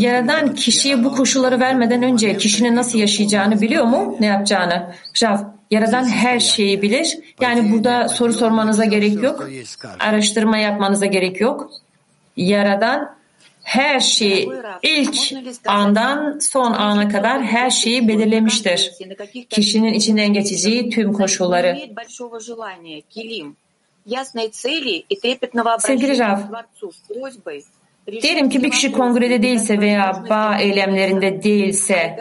[0.00, 4.16] Yaradan kişiye bu koşulları vermeden önce kişinin nasıl yaşayacağını biliyor mu?
[4.20, 4.94] Ne yapacağını?
[5.22, 5.38] Rav,
[5.72, 7.18] Yaradan her şeyi bilir.
[7.40, 9.48] Yani burada soru sormanıza gerek yok.
[9.98, 11.70] Araştırma yapmanıza gerek yok.
[12.36, 13.16] Yaradan
[13.62, 14.50] her şeyi
[14.82, 15.16] ilk
[15.66, 18.92] andan son ana kadar her şeyi belirlemiştir.
[19.50, 21.78] Kişinin içinden geçeceği tüm koşulları.
[25.78, 26.38] Sevgili Rav,
[28.06, 32.16] Diyelim ki bir kişi kongrede değilse veya bağ eylemlerinde değilse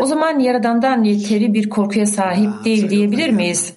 [0.00, 3.74] o zaman Yaradan'dan yeteri bir korkuya sahip değil diyebilir miyiz?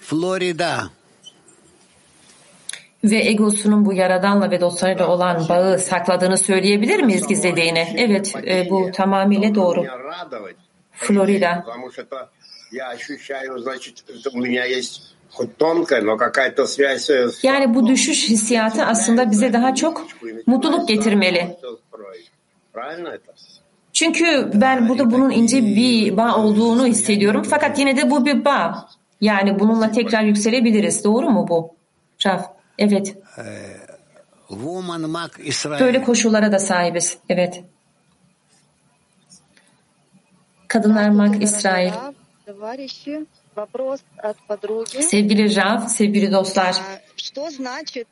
[0.00, 0.90] Florida
[3.04, 7.86] ve egosunun bu yaradanla ve dostlarıyla olan bağı sakladığını söyleyebilir miyiz gizlediğini?
[7.96, 9.84] Evet, e, bu tamamıyla doğru.
[10.92, 11.64] Florida.
[17.42, 20.06] Yani bu düşüş hissiyatı aslında bize daha çok
[20.46, 21.56] mutluluk getirmeli.
[23.92, 27.42] Çünkü ben burada bunun ince bir bağ olduğunu hissediyorum.
[27.50, 28.88] Fakat yine de bu bir bağ.
[29.20, 31.04] Yani bununla tekrar yükselebiliriz.
[31.04, 31.74] Doğru mu bu?
[32.26, 32.46] Raf,
[32.78, 33.16] evet.
[35.80, 37.18] Böyle koşullara da sahibiz.
[37.28, 37.64] Evet.
[40.68, 41.92] Kadınlar Mak İsrail.
[42.50, 45.02] Товарищи, вопрос от подруги.
[45.02, 46.74] Sevgili Rav, sevgili dostlar.
[47.16, 48.08] Что значит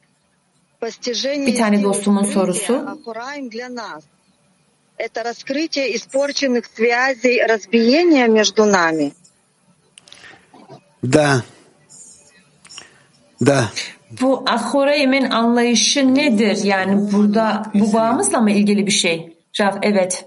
[0.80, 2.74] постижение Bir tane dostumun sorusu.
[2.86, 4.04] Ахураим для нас?
[4.96, 9.12] Это раскрытие испорченных связей, разбиение между нами?
[11.02, 11.42] Да.
[13.40, 13.70] Да.
[14.20, 16.64] Bu Ahoraim'in anlayışı nedir?
[16.64, 19.36] Yani burada bu bağımızla mı ilgili bir şey?
[19.60, 20.24] Rav, evet.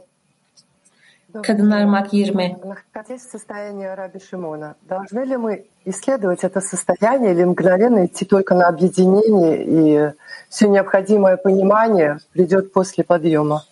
[1.42, 2.64] Kadınlar Mak 20.
[2.64, 8.54] Находясь в состоянии Раби Шимона, должны ли мы исследовать это состояние или мгновенно идти только
[8.54, 10.12] на объединение и
[10.48, 13.64] все необходимое понимание придет после подъема?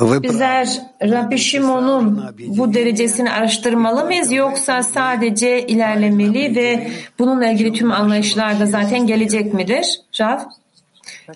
[0.00, 0.68] Bizler
[1.02, 8.66] Rabbi Shimon'un bu derecesini araştırmalı mıyız yoksa sadece ilerlemeli ve bununla ilgili tüm anlayışlar da
[8.66, 10.00] zaten gelecek midir?
[10.20, 10.38] Rav?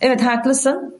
[0.00, 0.94] Evet haklısın.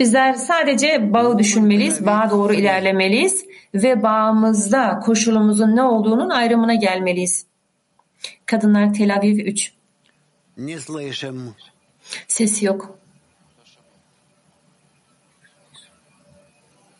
[0.00, 3.44] Bizler sadece bağı düşünmeliyiz, bağa doğru ilerlemeliyiz
[3.74, 7.46] ve bağımızda koşulumuzun ne olduğunun ayrımına gelmeliyiz.
[8.46, 9.72] Kadınlar Tel Aviv 3
[12.28, 12.98] Ses yok.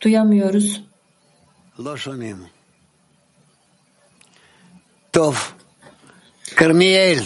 [0.01, 0.83] Duyamıyoruz.
[1.79, 2.45] Loşonim.
[5.13, 5.33] Tov.
[6.55, 7.25] Karmiel.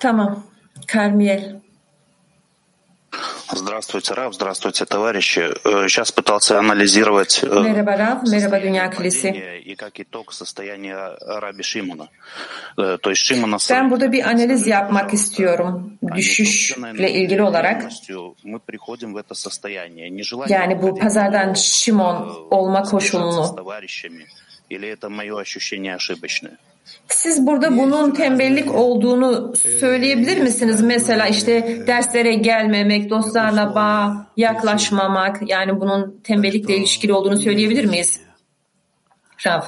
[0.00, 0.44] Tamam.
[0.86, 1.60] Karmiel.
[3.50, 5.40] Здравствуйте, Рав, здравствуйте, товарищи.
[5.88, 9.30] Сейчас пытался анализировать э, Merhaba Rav, merhaba Dünya Kilisi.
[9.64, 12.08] и как итог состояния Раби Шимона.
[12.76, 15.98] Э, То есть Шимона Ben burada bir analiz yapmak istiyorum.
[16.14, 17.84] Düşüşle ilgili olarak.
[20.48, 23.56] Yani bu pazardan Şimon olma koşulunu.
[24.70, 26.58] Или это мое ощущение ошибочное?
[27.08, 30.80] Siz burada bunun tembellik olduğunu söyleyebilir misiniz?
[30.80, 38.20] Mesela işte derslere gelmemek, dostlarla bağ yaklaşmamak, yani bunun tembellikle ilişkili olduğunu söyleyebilir miyiz?
[39.46, 39.62] Rav.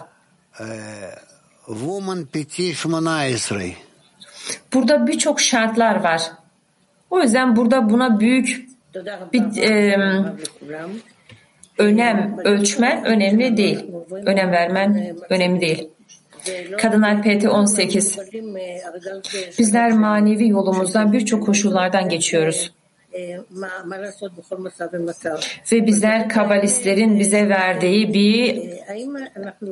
[1.68, 2.84] 18.
[4.72, 6.22] Burada birçok şartlar var.
[7.10, 8.68] O yüzden burada buna büyük
[9.32, 9.96] bir e,
[11.78, 13.86] önem ölçmen önemli değil.
[14.10, 15.88] Önem vermen önemli değil.
[16.78, 18.18] Kadınlar PT 18.
[19.58, 22.72] Bizler manevi yolumuzdan birçok koşullardan geçiyoruz.
[25.72, 28.70] Ve bizler kabalistlerin bize verdiği bir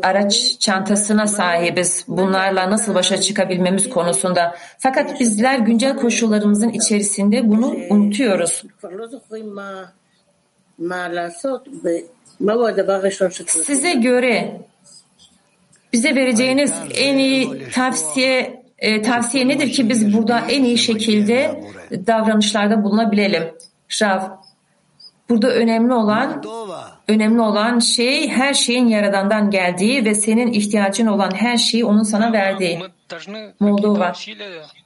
[0.02, 2.04] araç çantasına sahibiz.
[2.08, 4.54] Bunlarla nasıl başa çıkabilmemiz konusunda.
[4.78, 8.62] Fakat bizler güncel koşullarımızın içerisinde bunu unutuyoruz.
[13.64, 14.60] Size göre
[15.93, 21.63] bize vereceğiniz en iyi tavsiye e, tavsiye nedir ki biz burada en iyi şekilde
[22.07, 23.43] davranışlarda bulunabilelim?
[24.01, 24.21] Rav.
[25.29, 26.43] Burada önemli olan
[27.07, 32.33] önemli olan şey her şeyin Yaradan'dan geldiği ve senin ihtiyacın olan her şeyi onun sana
[32.33, 32.79] verdiği.
[33.59, 34.13] Moldova.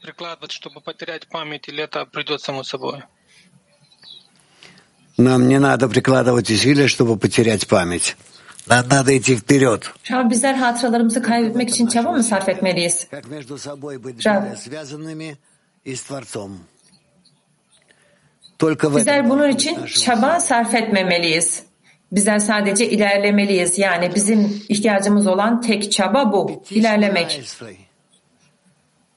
[0.04, 3.04] прикладывать, чтобы потерять память, или это придет само собой?
[5.18, 8.16] Нам не надо прикладывать усилия, чтобы потерять память.
[10.11, 13.09] Rav bizler hatıralarımızı kaybetmek için çaba mı sarf etmeliyiz?
[14.27, 14.43] Rav,
[18.97, 21.67] bizler bunun için çaba sarf etmemeliyiz.
[22.13, 23.79] Bizler sadece ilerlemeliyiz.
[23.79, 26.63] Yani bizim ihtiyacımız olan tek çaba bu.
[26.71, 27.43] İlerlemek.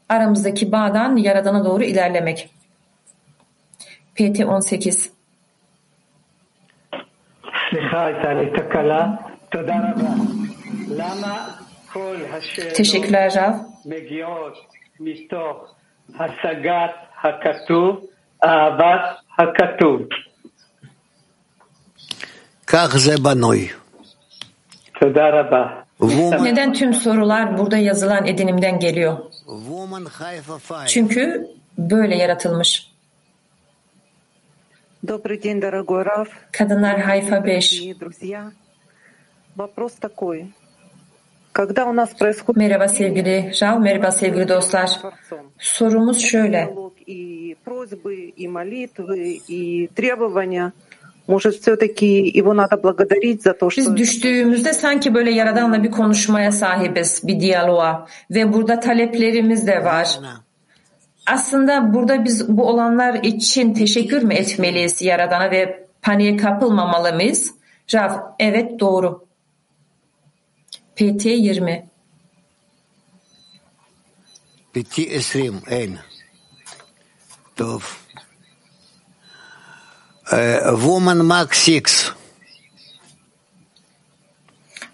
[0.09, 2.49] Aramızdaki bağdan Yaradan'a doğru ilerlemek.
[4.15, 5.15] PT 18
[7.69, 8.11] Sliha,
[12.73, 13.53] Teşekkürler Rav.
[26.43, 29.17] Neden tüm sorular burada yazılan edinimden geliyor?
[30.87, 31.47] Çünkü
[31.77, 32.91] böyle yaratılmış.
[36.51, 37.81] Kadınlar Hayfa 5.
[42.55, 44.99] Merhaba sevgili Rav, merhaba sevgili dostlar.
[45.59, 46.75] Sorumuz şöyle.
[53.77, 60.19] Biz düştüğümüzde sanki böyle Yaradan'la bir konuşmaya sahibiz, bir diyaloğa ve burada taleplerimiz de var.
[61.27, 67.55] Aslında burada biz bu olanlar için teşekkür mü etmeliyiz Yaradan'a ve paniğe kapılmamalı mıyız?
[67.93, 69.24] Rav, evet doğru.
[70.95, 71.89] PT 20
[74.73, 75.99] PT 20 en.
[77.55, 77.81] Tov.
[80.71, 82.15] Woman Mark 6.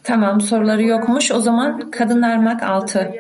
[0.03, 1.31] Tamam soruları yokmuş.
[1.31, 3.13] O zaman Kadınlar Mark 6.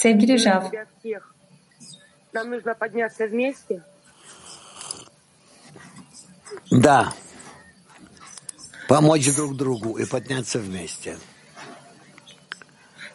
[0.00, 0.64] Sevgili Rav.
[2.32, 3.82] Нам нужно подняться вместе.
[6.70, 7.12] Да
[8.87, 11.15] Помочь друг другу и подняться вместе.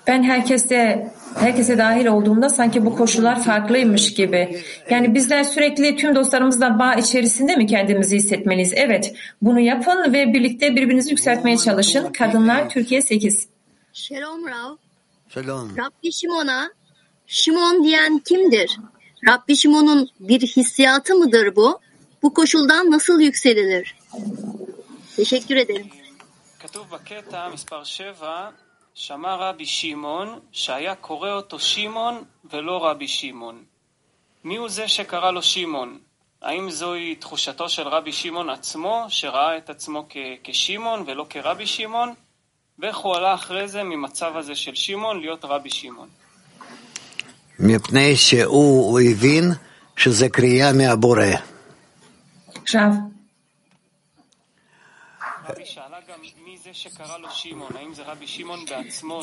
[0.06, 4.62] Ben herkeste herkese dahil olduğumda sanki bu koşullar farklıymış gibi.
[4.90, 8.72] Yani bizler sürekli tüm dostlarımızla bağ içerisinde mi kendimizi hissetmeliyiz?
[8.76, 9.14] Evet.
[9.42, 12.12] Bunu yapın ve birlikte birbirinizi yükseltmeye çalışın.
[12.12, 13.48] Kadınlar Türkiye 8.
[13.92, 14.76] Şelom Rav.
[15.28, 15.76] Shalom.
[15.76, 16.70] Rabbi Şimon'a
[17.26, 18.78] Şimon diyen kimdir?
[19.28, 21.80] Rabbi Şimon'un bir hissiyatı mıdır bu?
[22.22, 23.96] Bu koşuldan nasıl yükselilir?
[25.15, 25.89] Teşekkür ederim.
[26.59, 28.49] כתוב בקטע מספר 7,
[28.95, 32.15] שמע רבי שמעון שהיה קורא אותו שמעון
[32.51, 33.63] ולא רבי שמעון.
[34.43, 35.99] מי הוא זה שקרא לו שמעון?
[36.41, 42.13] האם זוהי תחושתו של רבי שמעון עצמו, שראה את עצמו כ- כשמעון ולא כרבי שמעון?
[42.79, 46.09] ואיך הוא עלה אחרי זה ממצב הזה של שמעון להיות רבי שמעון?
[47.59, 49.51] מפני שהוא הבין
[49.97, 51.25] שזה קריאה מהבורא.
[52.69, 53.10] Rav.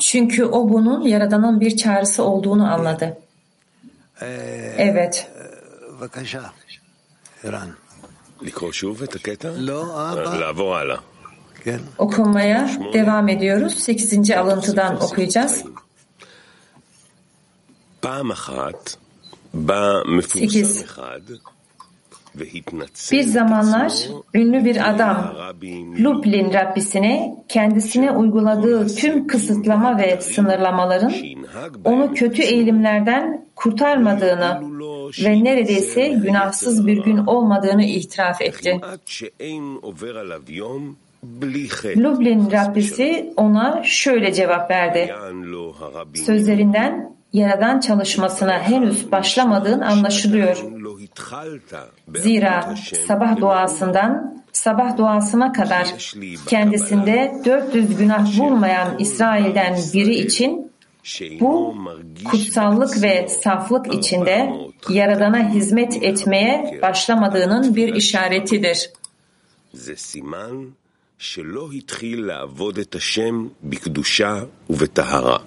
[0.01, 3.17] Çünkü o bunun Yaradan'ın bir çağrısı olduğunu anladı.
[4.77, 5.31] Evet.
[11.97, 13.73] Okunmaya devam ediyoruz.
[13.73, 15.65] Sekizinci alıntıdan okuyacağız.
[20.39, 20.85] 8
[23.11, 23.93] bir zamanlar
[24.33, 25.35] ünlü bir adam
[25.99, 31.13] Lublin Rabbisine kendisine uyguladığı tüm kısıtlama ve sınırlamaların
[31.85, 34.61] onu kötü eğilimlerden kurtarmadığını
[35.23, 38.81] ve neredeyse günahsız bir gün olmadığını itiraf etti.
[41.97, 45.13] Lublin Rabbisi ona şöyle cevap verdi.
[46.13, 50.56] Sözlerinden Yaradan çalışmasına henüz başlamadığın anlaşılıyor.
[50.56, 51.70] לא התחלת
[52.14, 52.74] Zira
[53.06, 55.94] sabah duasından sabah duasına kadar
[56.46, 60.72] kendisinde 400 günah bulmayan İsrail'den biri için
[61.40, 61.76] bu
[62.24, 64.52] kutsallık ve saflık içinde
[64.88, 68.90] Yaradan'a hizmet etmeye başlamadığının bir işaretidir.
[69.74, 70.56] זה סימן
[71.18, 75.38] שלא התחיל לעבוד את השם בקדושה ובטהרה.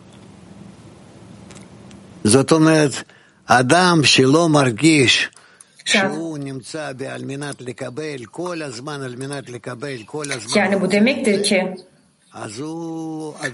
[10.56, 11.74] Yani bu demektir ki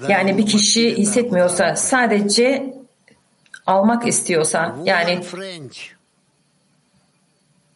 [0.08, 2.74] yani bir kişi hissetmiyorsa sadece
[3.66, 5.20] almak istiyorsa yani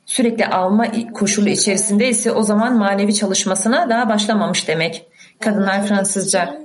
[0.07, 5.07] sürekli alma koşulu içerisinde ise o zaman manevi çalışmasına daha başlamamış demek.
[5.41, 6.62] Kadınlar Fransızca.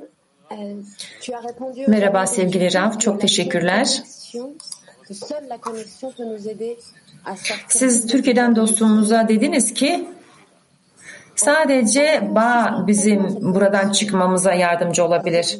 [1.87, 4.03] Merhaba sevgili Raf, çok teşekkürler.
[7.67, 10.09] Siz Türkiye'den dostumuza dediniz ki
[11.35, 15.59] sadece bağ bizim buradan çıkmamıza yardımcı olabilir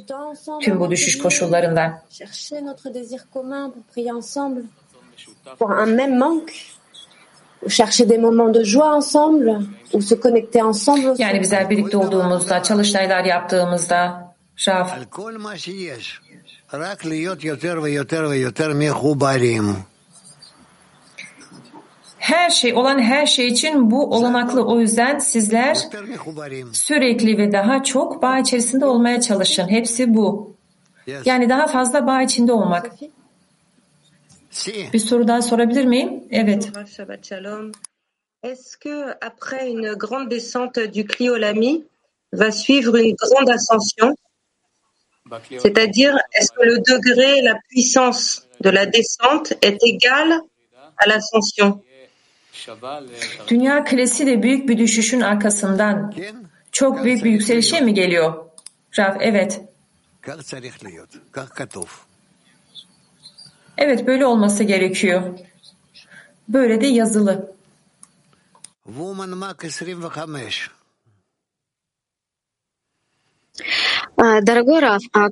[0.61, 2.01] tüm bu düşüş koşullarında.
[5.59, 6.53] Pour un même manque
[7.67, 9.59] chercher des moments de joie ensemble
[9.93, 11.15] ou se connecter ensemble.
[11.17, 14.26] Yani bizler birlikte olduğumuzda, çalıştaylar yaptığımızda,
[14.68, 14.88] Raf.
[16.74, 19.76] רק להיות יותר ויותר ויותר מחוברים.
[22.18, 24.66] Her şey, olan her şey için bu olanaklı.
[24.66, 25.74] O yüzden sizler
[26.72, 29.68] sürekli ve daha çok bağ içerisinde olmaya çalışın.
[29.68, 30.56] Hepsi bu.
[31.24, 32.90] Yani daha fazla bağ içinde olmak.
[34.92, 36.24] Bir soru daha sorabilir miyim?
[36.30, 36.72] Evet.
[38.42, 41.84] Est-ce que après une grande descente du Cliolami
[42.32, 44.16] va suivre une grande ascension
[45.49, 50.41] C'est-à-dire, est-ce que le degré, la puissance de la descente est égale
[50.97, 51.81] à l'ascension
[53.47, 56.13] Dünya klasi de büyük bir düşüşün arkasından
[56.71, 58.45] çok büyük bir yükselişe mi geliyor?
[58.99, 59.61] Raf, evet.
[63.77, 65.39] Evet, böyle olması gerekiyor.
[66.49, 67.55] Böyle de yazılı.
[68.85, 70.69] Woman Mark 25.
[74.17, 75.27] Дорогой Раф, а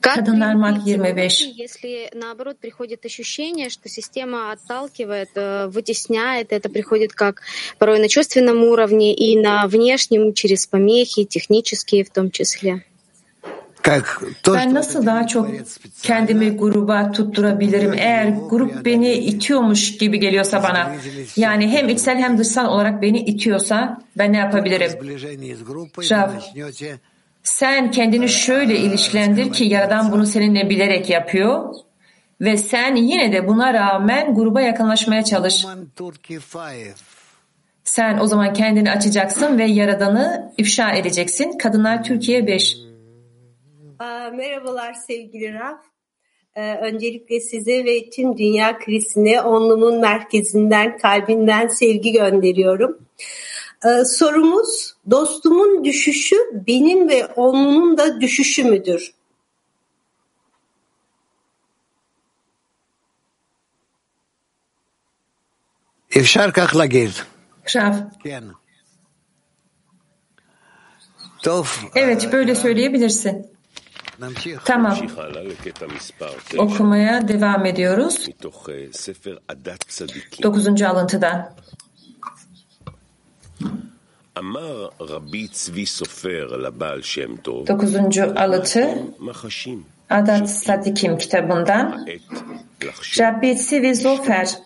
[0.00, 1.40] как 25.
[1.56, 5.28] если наоборот приходит ощущение, что система отталкивает,
[5.70, 7.42] вытесняет, это приходит как
[7.78, 12.82] порой на чувственном уровне и на внешнем через помехи, технические в том числе?
[14.46, 15.48] Ben nasıl daha çok
[16.02, 20.96] kendimi gruba tutturabilirim eğer grup beni itiyormuş gibi geliyorsa bana
[21.36, 24.90] yani hem içsel hem dışsal olarak beni itiyorsa ben ne yapabilirim?
[26.10, 26.30] Rav,
[27.42, 31.74] sen kendini şöyle ilişkilendir ki Yaradan bunu seninle bilerek yapıyor
[32.40, 35.66] ve sen yine de buna rağmen gruba yakınlaşmaya çalış.
[37.84, 41.58] Sen o zaman kendini açacaksın ve Yaradan'ı ifşa edeceksin.
[41.58, 42.76] Kadınlar Türkiye 5.
[44.32, 45.80] Merhabalar sevgili Raf.
[46.82, 52.98] Öncelikle size ve tüm dünya krizine onlumun merkezinden, kalbinden sevgi gönderiyorum.
[54.05, 56.35] Sorumuz dostumun düşüşü
[56.67, 59.13] benim ve onlunun da düşüşü müdür?
[66.17, 67.09] אפשר כך להגיד.
[67.75, 67.93] Rav.
[68.23, 68.43] כן.
[71.43, 71.67] טוב.
[71.95, 73.55] Evet böyle söyleyebilirsin.
[74.65, 74.97] Tamam.
[76.57, 78.27] Okumaya devam ediyoruz.
[80.43, 81.55] Dokuzuncu alıntıdan.
[87.66, 88.98] Dokuzuncu alıntı
[90.10, 92.06] Adat Sadikim kitabından
[93.20, 94.58] Rabbi Tzvi Zofer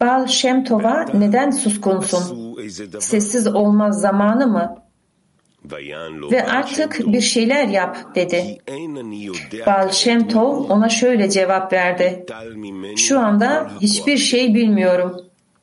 [0.00, 2.56] Bal Shem Tov'a neden suskunsun?
[3.00, 4.76] Sessiz olmaz zamanı mı?
[6.32, 8.58] Ve artık bir şeyler yap dedi.
[9.66, 12.26] Bal Shem Tov ona şöyle cevap verdi.
[12.96, 15.16] Şu anda hiçbir şey bilmiyorum.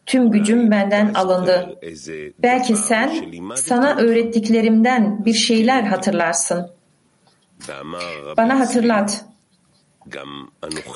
[0.09, 1.79] Tüm gücüm benden alındı.
[2.39, 6.71] Belki sen sana öğrettiklerimden bir şeyler hatırlarsın.
[8.37, 9.25] Bana hatırlat.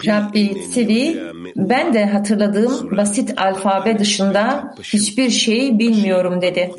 [0.07, 6.71] Rabbi Sivi, ben de hatırladığım basit alfabe dışında hiçbir şey bilmiyorum dedi.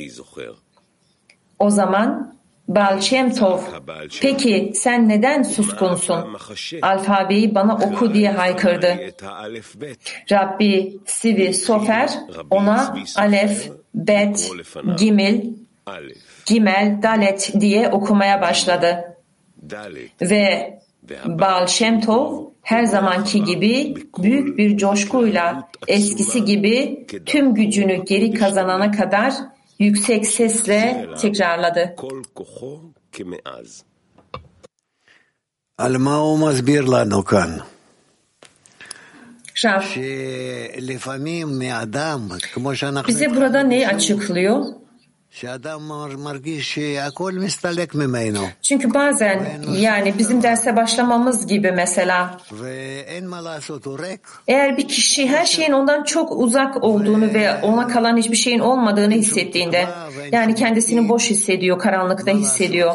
[1.58, 2.34] O zaman
[2.68, 3.60] Baal Shem Tov,
[4.20, 6.36] peki sen neden suskunsun?
[6.82, 8.96] Alfabeyi bana oku diye haykırdı.
[10.30, 12.10] Rabbi Sivi Sofer
[12.50, 14.52] ona Alef, Bet,
[14.98, 15.44] Gimel,
[16.46, 19.16] Gimel, Dalet diye okumaya başladı.
[20.22, 20.78] Ve
[21.24, 28.90] Baal Shem Tov her zamanki gibi büyük bir coşkuyla eskisi gibi tüm gücünü geri kazanana
[28.90, 29.34] kadar
[29.78, 31.94] yüksek sesle tekrarladı.
[35.78, 37.60] Alma o masbir lanu kan.
[39.64, 39.82] Rab,
[43.08, 44.64] bize burada neyi açıklıyor?
[48.62, 52.38] Çünkü bazen yani bizim derse başlamamız gibi mesela.
[54.48, 59.14] Eğer bir kişi her şeyin ondan çok uzak olduğunu ve ona kalan hiçbir şeyin olmadığını
[59.14, 59.86] hissettiğinde
[60.32, 62.94] yani kendisini boş hissediyor, karanlıkta hissediyor.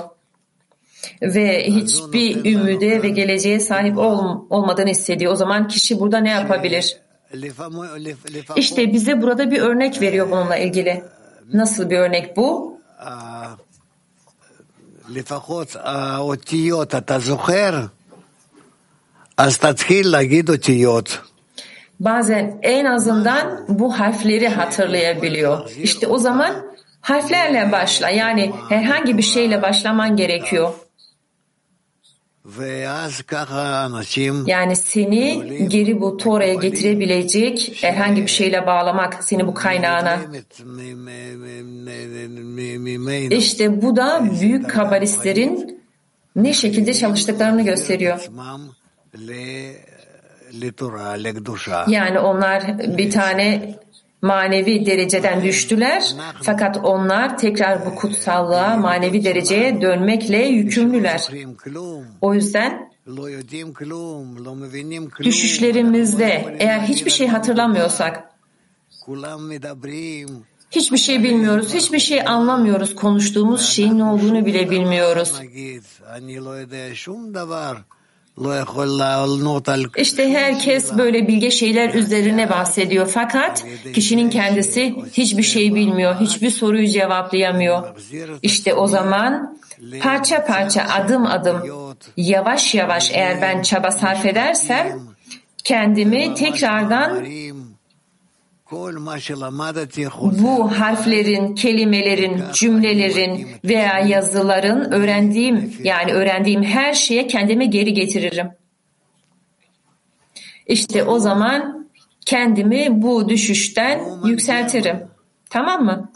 [1.21, 5.33] ve hiçbir ümide ve geleceğe sahip ol, olmadığını hissediyor.
[5.33, 6.97] O zaman kişi burada ne yapabilir?
[8.55, 11.03] İşte bize burada bir örnek veriyor bununla ilgili.
[11.52, 12.74] Nasıl bir örnek bu?
[15.08, 17.86] לפחות האותיות אתה זוכר?
[19.36, 21.18] אז תתחיל להגיד אותיות.
[22.00, 25.70] Bazen en azından bu harfleri hatırlayabiliyor.
[25.82, 26.54] İşte o zaman
[27.00, 28.08] harflerle başla.
[28.10, 30.72] Yani herhangi bir şeyle başlaman gerekiyor.
[34.45, 40.19] Yani seni geri bu Tora'ya getirebilecek herhangi bir şeyle bağlamak seni bu kaynağına.
[43.29, 45.81] İşte bu da büyük kabalistlerin
[46.35, 48.29] ne şekilde çalıştıklarını gösteriyor.
[51.87, 53.75] Yani onlar bir tane
[54.21, 61.29] manevi dereceden düştüler fakat onlar tekrar bu kutsallığa manevi dereceye dönmekle yükümlüler.
[62.21, 62.89] O yüzden
[65.23, 68.23] düşüşlerimizde eğer hiçbir şey hatırlamıyorsak
[70.71, 75.41] hiçbir şey bilmiyoruz, hiçbir şey anlamıyoruz, konuştuğumuz şeyin ne olduğunu bile bilmiyoruz.
[79.97, 86.87] İşte herkes böyle bilge şeyler üzerine bahsediyor fakat kişinin kendisi hiçbir şey bilmiyor, hiçbir soruyu
[86.87, 87.83] cevaplayamıyor.
[88.41, 89.59] İşte o zaman
[90.01, 91.63] parça parça adım adım
[92.17, 94.99] yavaş yavaş eğer ben çaba sarf edersem
[95.63, 97.25] kendimi tekrardan
[100.43, 108.51] bu harflerin, kelimelerin, cümlelerin veya yazıların öğrendiğim yani öğrendiğim her şeye kendimi geri getiririm.
[110.67, 111.89] İşte o zaman
[112.25, 115.07] kendimi bu düşüşten yükseltirim.
[115.49, 116.11] Tamam mı?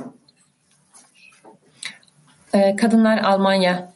[2.54, 3.94] Ee, kadınlar Almanya.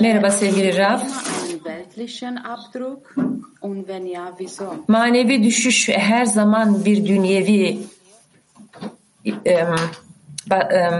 [0.00, 1.02] Merhaba sevgili Raf.
[4.88, 7.78] Manevi düşüş her zaman bir dünyevi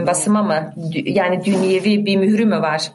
[0.07, 0.75] basıma mı?
[1.05, 2.93] Yani dünyevi bir mührü mü var?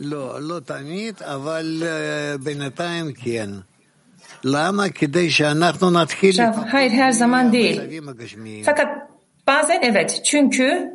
[0.00, 1.82] לא, לא תמיד, אבל
[2.42, 3.50] בינתיים כן.
[6.37, 7.81] Rav, hayır her zaman değil.
[8.65, 8.87] Fakat
[9.47, 10.91] bazen evet çünkü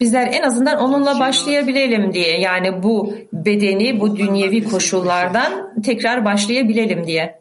[0.00, 7.40] bizler en azından onunla başlayabilelim diye yani bu bedeni bu dünyevi koşullardan tekrar başlayabilelim diye.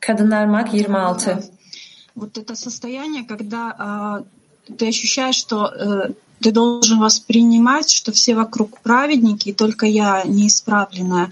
[0.00, 1.44] Kadınlar Mak 26.
[2.16, 4.24] Вот это состояние, когда
[4.76, 11.29] ты ощущаешь, что э, ты должен воспринимать, что все вокруг праведники, и только я неисправленная.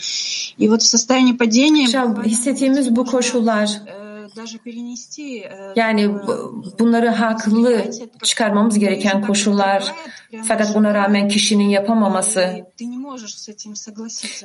[0.58, 1.88] И вот в состоянии падения...
[2.26, 3.70] Hissettiğimiz bu koşullar
[5.76, 6.16] yani
[6.80, 7.92] bunları haklı
[8.24, 9.94] çıkarmamız gereken koşullar
[10.48, 12.66] fakat buna rağmen kişinin yapamaması.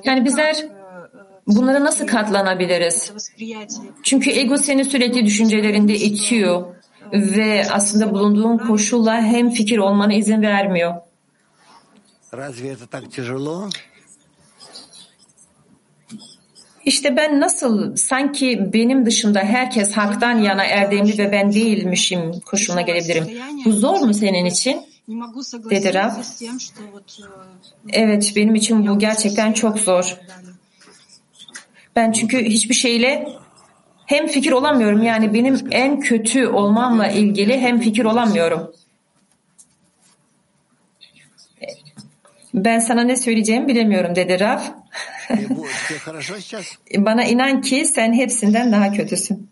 [0.04, 0.66] Yani bizler
[1.46, 3.12] bunlara nasıl katlanabiliriz?
[4.02, 6.74] Çünkü ego seni sürekli düşüncelerinde itiyor
[7.11, 10.93] ve aslında bulunduğun koşulla hem fikir olmana izin vermiyor.
[16.85, 23.27] İşte ben nasıl sanki benim dışında herkes haktan yana erdemli ve ben değilmişim koşuluna gelebilirim.
[23.65, 24.81] Bu zor mu senin için?
[25.69, 26.11] Dedi Rab.
[27.89, 30.17] Evet benim için bu gerçekten çok zor.
[31.95, 33.27] Ben çünkü hiçbir şeyle
[34.12, 35.02] hem fikir olamıyorum.
[35.02, 38.72] Yani benim en kötü olmamla ilgili hem fikir olamıyorum.
[42.54, 44.72] Ben sana ne söyleyeceğimi bilemiyorum dedi Raf.
[46.96, 49.50] Bana inan ki sen hepsinden daha kötüsün.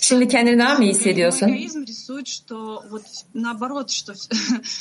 [0.00, 1.48] Şimdi kendini daha mı iyi hissediyorsun?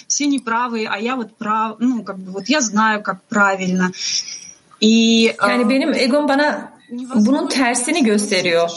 [0.07, 3.91] все неправые, а я вот прав, ну как бы вот я знаю, как правильно.
[5.48, 6.76] Yani benim egom bana
[7.14, 8.70] bunun tersini gösteriyor.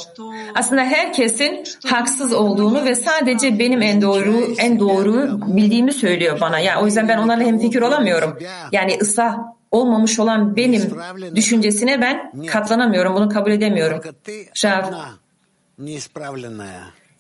[0.56, 6.60] Aslında herkesin haksız olduğunu ve sadece benim en doğru en doğru bildiğimi söylüyor bana.
[6.60, 8.38] Yani o yüzden ben onlarla hem fikir olamıyorum.
[8.72, 9.38] Yani ıslah
[9.72, 10.94] olmamış olan benim
[11.36, 13.16] düşüncesine ben katlanamıyorum.
[13.16, 14.02] Bunu kabul edemiyorum.
[14.54, 14.84] Şav.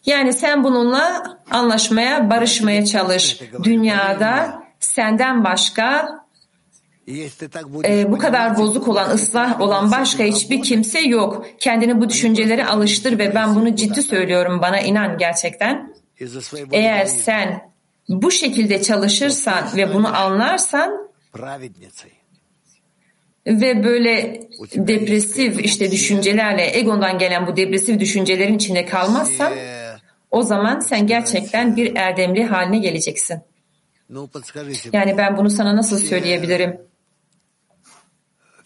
[0.05, 3.41] Yani sen bununla anlaşmaya, barışmaya çalış.
[3.63, 6.07] Dünyada senden başka
[7.84, 11.45] e, bu kadar bozuk olan, ıslah olan başka hiçbir kimse yok.
[11.60, 14.62] Kendini bu düşüncelere alıştır ve ben bunu ciddi söylüyorum.
[14.62, 15.93] Bana inan gerçekten.
[16.72, 17.72] Eğer sen
[18.10, 21.10] bu şekilde çalışırsan ve bunu anlarsan
[23.47, 24.39] ve böyle
[24.74, 29.53] depresif işte düşüncelerle egondan gelen bu depresif düşüncelerin içinde kalmazsan
[30.32, 33.41] o zaman sen gerçekten bir erdemli haline geleceksin.
[34.93, 36.89] Yani ben bunu sana nasıl söyleyebilirim?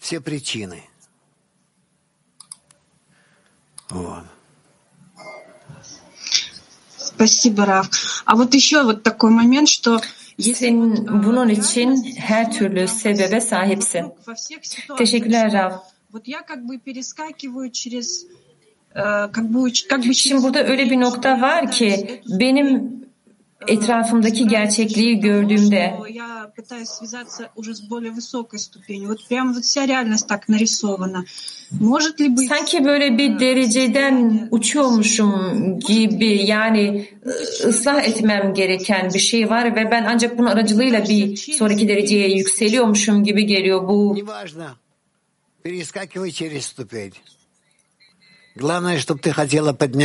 [0.04, 0.82] Все причины.
[3.88, 4.24] Вот.
[6.98, 8.22] Спасибо, Раф.
[8.26, 10.02] А вот еще вот такой момент, что
[10.38, 14.12] Senin bunun için her türlü sebebe sahipsin.
[14.98, 15.72] Teşekkürler Rav.
[16.12, 18.26] Вот я как бы перескакиваю через
[18.92, 23.03] как бы, как бы Şimdi burada öyle bir nokta var ki benim
[23.68, 25.94] etrafımdaki gerçekliği gördüğümde
[32.48, 39.90] sanki böyle bir dereceden uçuyormuşum gibi yani э, ıslah etmem gereken bir şey var ve
[39.90, 44.16] ben ancak bunun aracılığıyla bir sonraki dereceye yükseliyormuşum gibi geliyor bu.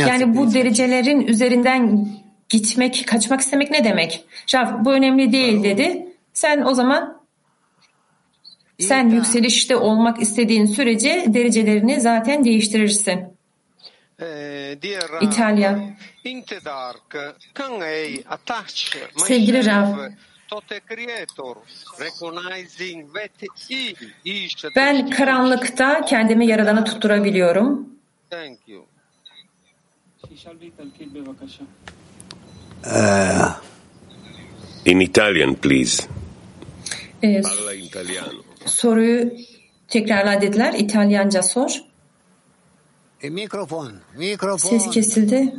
[0.08, 2.08] Yani bu derecelerin üzerinden
[2.50, 4.24] gitmek, kaçmak istemek ne demek?
[4.46, 6.06] Şaf bu önemli değil dedi.
[6.32, 7.20] Sen o zaman
[8.78, 13.36] sen yükselişte olmak istediğin sürece derecelerini zaten değiştirirsin.
[15.20, 15.96] İtalya.
[19.16, 19.98] Sevgili Rav,
[24.76, 27.88] ben karanlıkta kendimi Yaradan'a tutturabiliyorum.
[32.84, 33.54] Uh,
[34.84, 36.08] in Italian, please.
[37.22, 37.42] Ee,
[38.64, 39.32] soruyu
[39.88, 40.74] tekrarla dediler.
[40.74, 41.70] İtalyanca sor.
[43.22, 44.78] E, mikrofon, mikrofon.
[44.78, 45.54] Ses kesildi.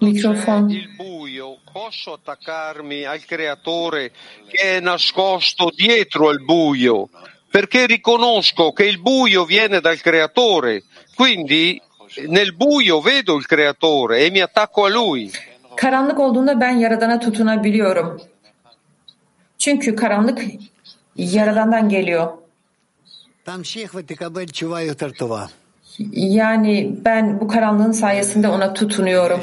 [0.00, 0.70] Mikrofon.
[0.70, 4.10] il buio, posso attaccarmi al creatore
[4.48, 7.10] che è nascosto dietro al buio,
[7.50, 10.84] perché riconosco che il buio viene dal creatore.
[11.14, 11.80] Quindi
[12.28, 15.30] nel buio vedo il creatore e mi attacco a lui.
[15.76, 18.20] Karanlık olduğunda ben Yaradan'a tutunabiliyorum.
[19.58, 20.44] Çünkü karanlık
[21.16, 22.32] Yaradan'dan geliyor.
[26.12, 29.40] Yani ben bu karanlığın sayesinde ona tutunuyorum.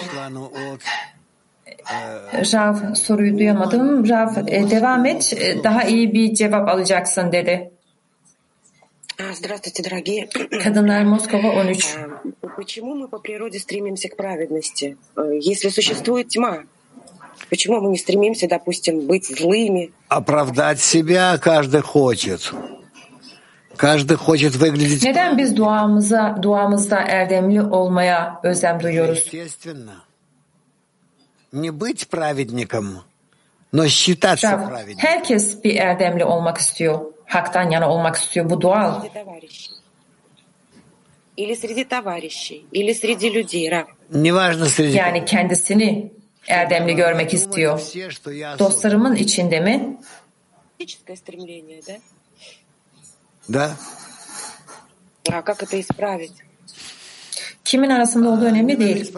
[2.53, 4.09] Rav soruyu duyamadım.
[4.09, 5.33] Rav e, devam et.
[5.33, 7.72] E, daha iyi bir cevap alacaksın dedi.
[9.31, 10.27] Здравствуйте, дорогие.
[10.63, 11.97] Kadınlar Moskova 13.
[12.57, 14.97] Почему мы по природе стремимся к праведности?
[15.39, 16.63] Если существует тьма,
[17.49, 19.91] почему мы не стремимся, допустим, быть злыми?
[20.09, 22.51] Оправдать себя каждый хочет.
[23.77, 25.03] Каждый хочет выглядеть...
[25.03, 29.17] Neden biz duamıza, duamızda erdemli olmaya özlem duyuyoruz?
[29.17, 30.03] Естественно.
[31.51, 33.03] Не быть праведником,
[33.71, 34.99] но считаться праведником.
[34.99, 37.13] herkes bir erdemli olmak istiyor.
[37.26, 38.50] Haktan yana olmak istiyor.
[38.50, 39.04] Bu doğal.
[41.36, 43.86] Или среди товарищей, или среди людей, Рав.
[44.12, 44.96] Неважно среди...
[44.96, 46.12] Yani kendisini
[46.48, 47.80] erdemli görmek istiyor.
[48.58, 49.96] Dostlarımın içinde mi?
[50.78, 51.96] Физическое стремление, да?
[53.48, 53.76] Да.
[55.32, 56.32] А как это исправить?
[57.64, 59.12] Kimin arasında olduğu önemli değil.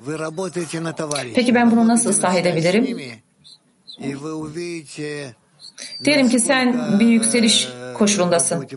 [0.00, 1.34] Вы работаете на товарища.
[1.34, 3.22] Peki ben bunu nasıl ıslah edebilirim?
[6.03, 8.67] Diyelim ki sen bir yükseliş koşulundasın.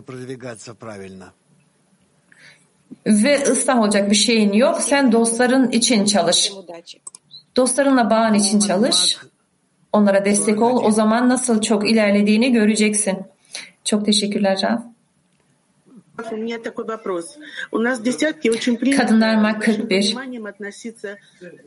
[3.07, 4.81] Ve ıslah olacak bir şeyin yok.
[4.81, 6.51] Sen dostların için çalış.
[7.55, 9.17] Dostlarınla bağın için çalış.
[9.93, 10.83] Onlara destek ol.
[10.83, 13.17] O zaman nasıl çok ilerlediğini göreceksin.
[13.83, 14.94] Çok teşekkürler Rav.
[18.96, 20.00] Kadınlar Mak с большим 41.
[20.02, 21.16] вниманием относиться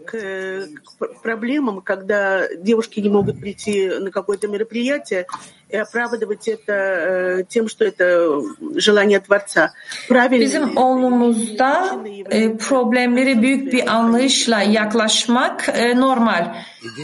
[0.06, 0.68] к,
[1.00, 5.26] к проблемам, когда девушки не могут прийти на какое-то мероприятие
[5.70, 8.42] и оправдывать это э, тем, что это
[8.76, 9.74] желание Творца.
[10.08, 10.76] Правильно Bizim ли?
[10.76, 12.00] oğlumuzda
[12.30, 16.56] e, problemleri büyük bir anlayışla yaklaşmak e, normal.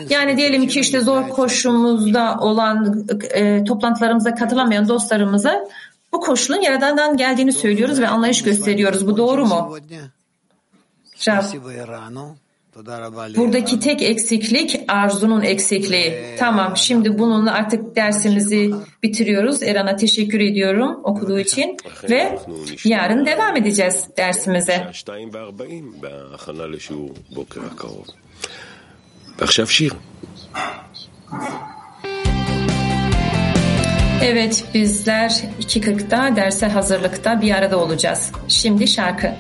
[0.10, 5.68] Yani diyelim ki işte zor koşumuzda olan e, toplantılarımıza katılamayan dostlarımıza
[6.15, 9.07] bu koşulun Yaradan'dan geldiğini söylüyoruz ve anlayış gösteriyoruz.
[9.07, 9.79] Bu doğru mu?
[11.29, 11.45] Rab,
[13.37, 16.37] buradaki tek eksiklik arzunun eksikliği.
[16.39, 19.63] Tamam şimdi bununla artık dersimizi bitiriyoruz.
[19.63, 21.77] Eran'a teşekkür ediyorum okuduğu için
[22.11, 22.39] ve
[22.85, 24.87] yarın devam edeceğiz dersimize.
[29.39, 29.93] ועכשיו שיר.
[34.23, 38.33] Evet bizler 2.40'da derse hazırlıkta bir arada olacağız.
[38.49, 39.35] Şimdi şarkı.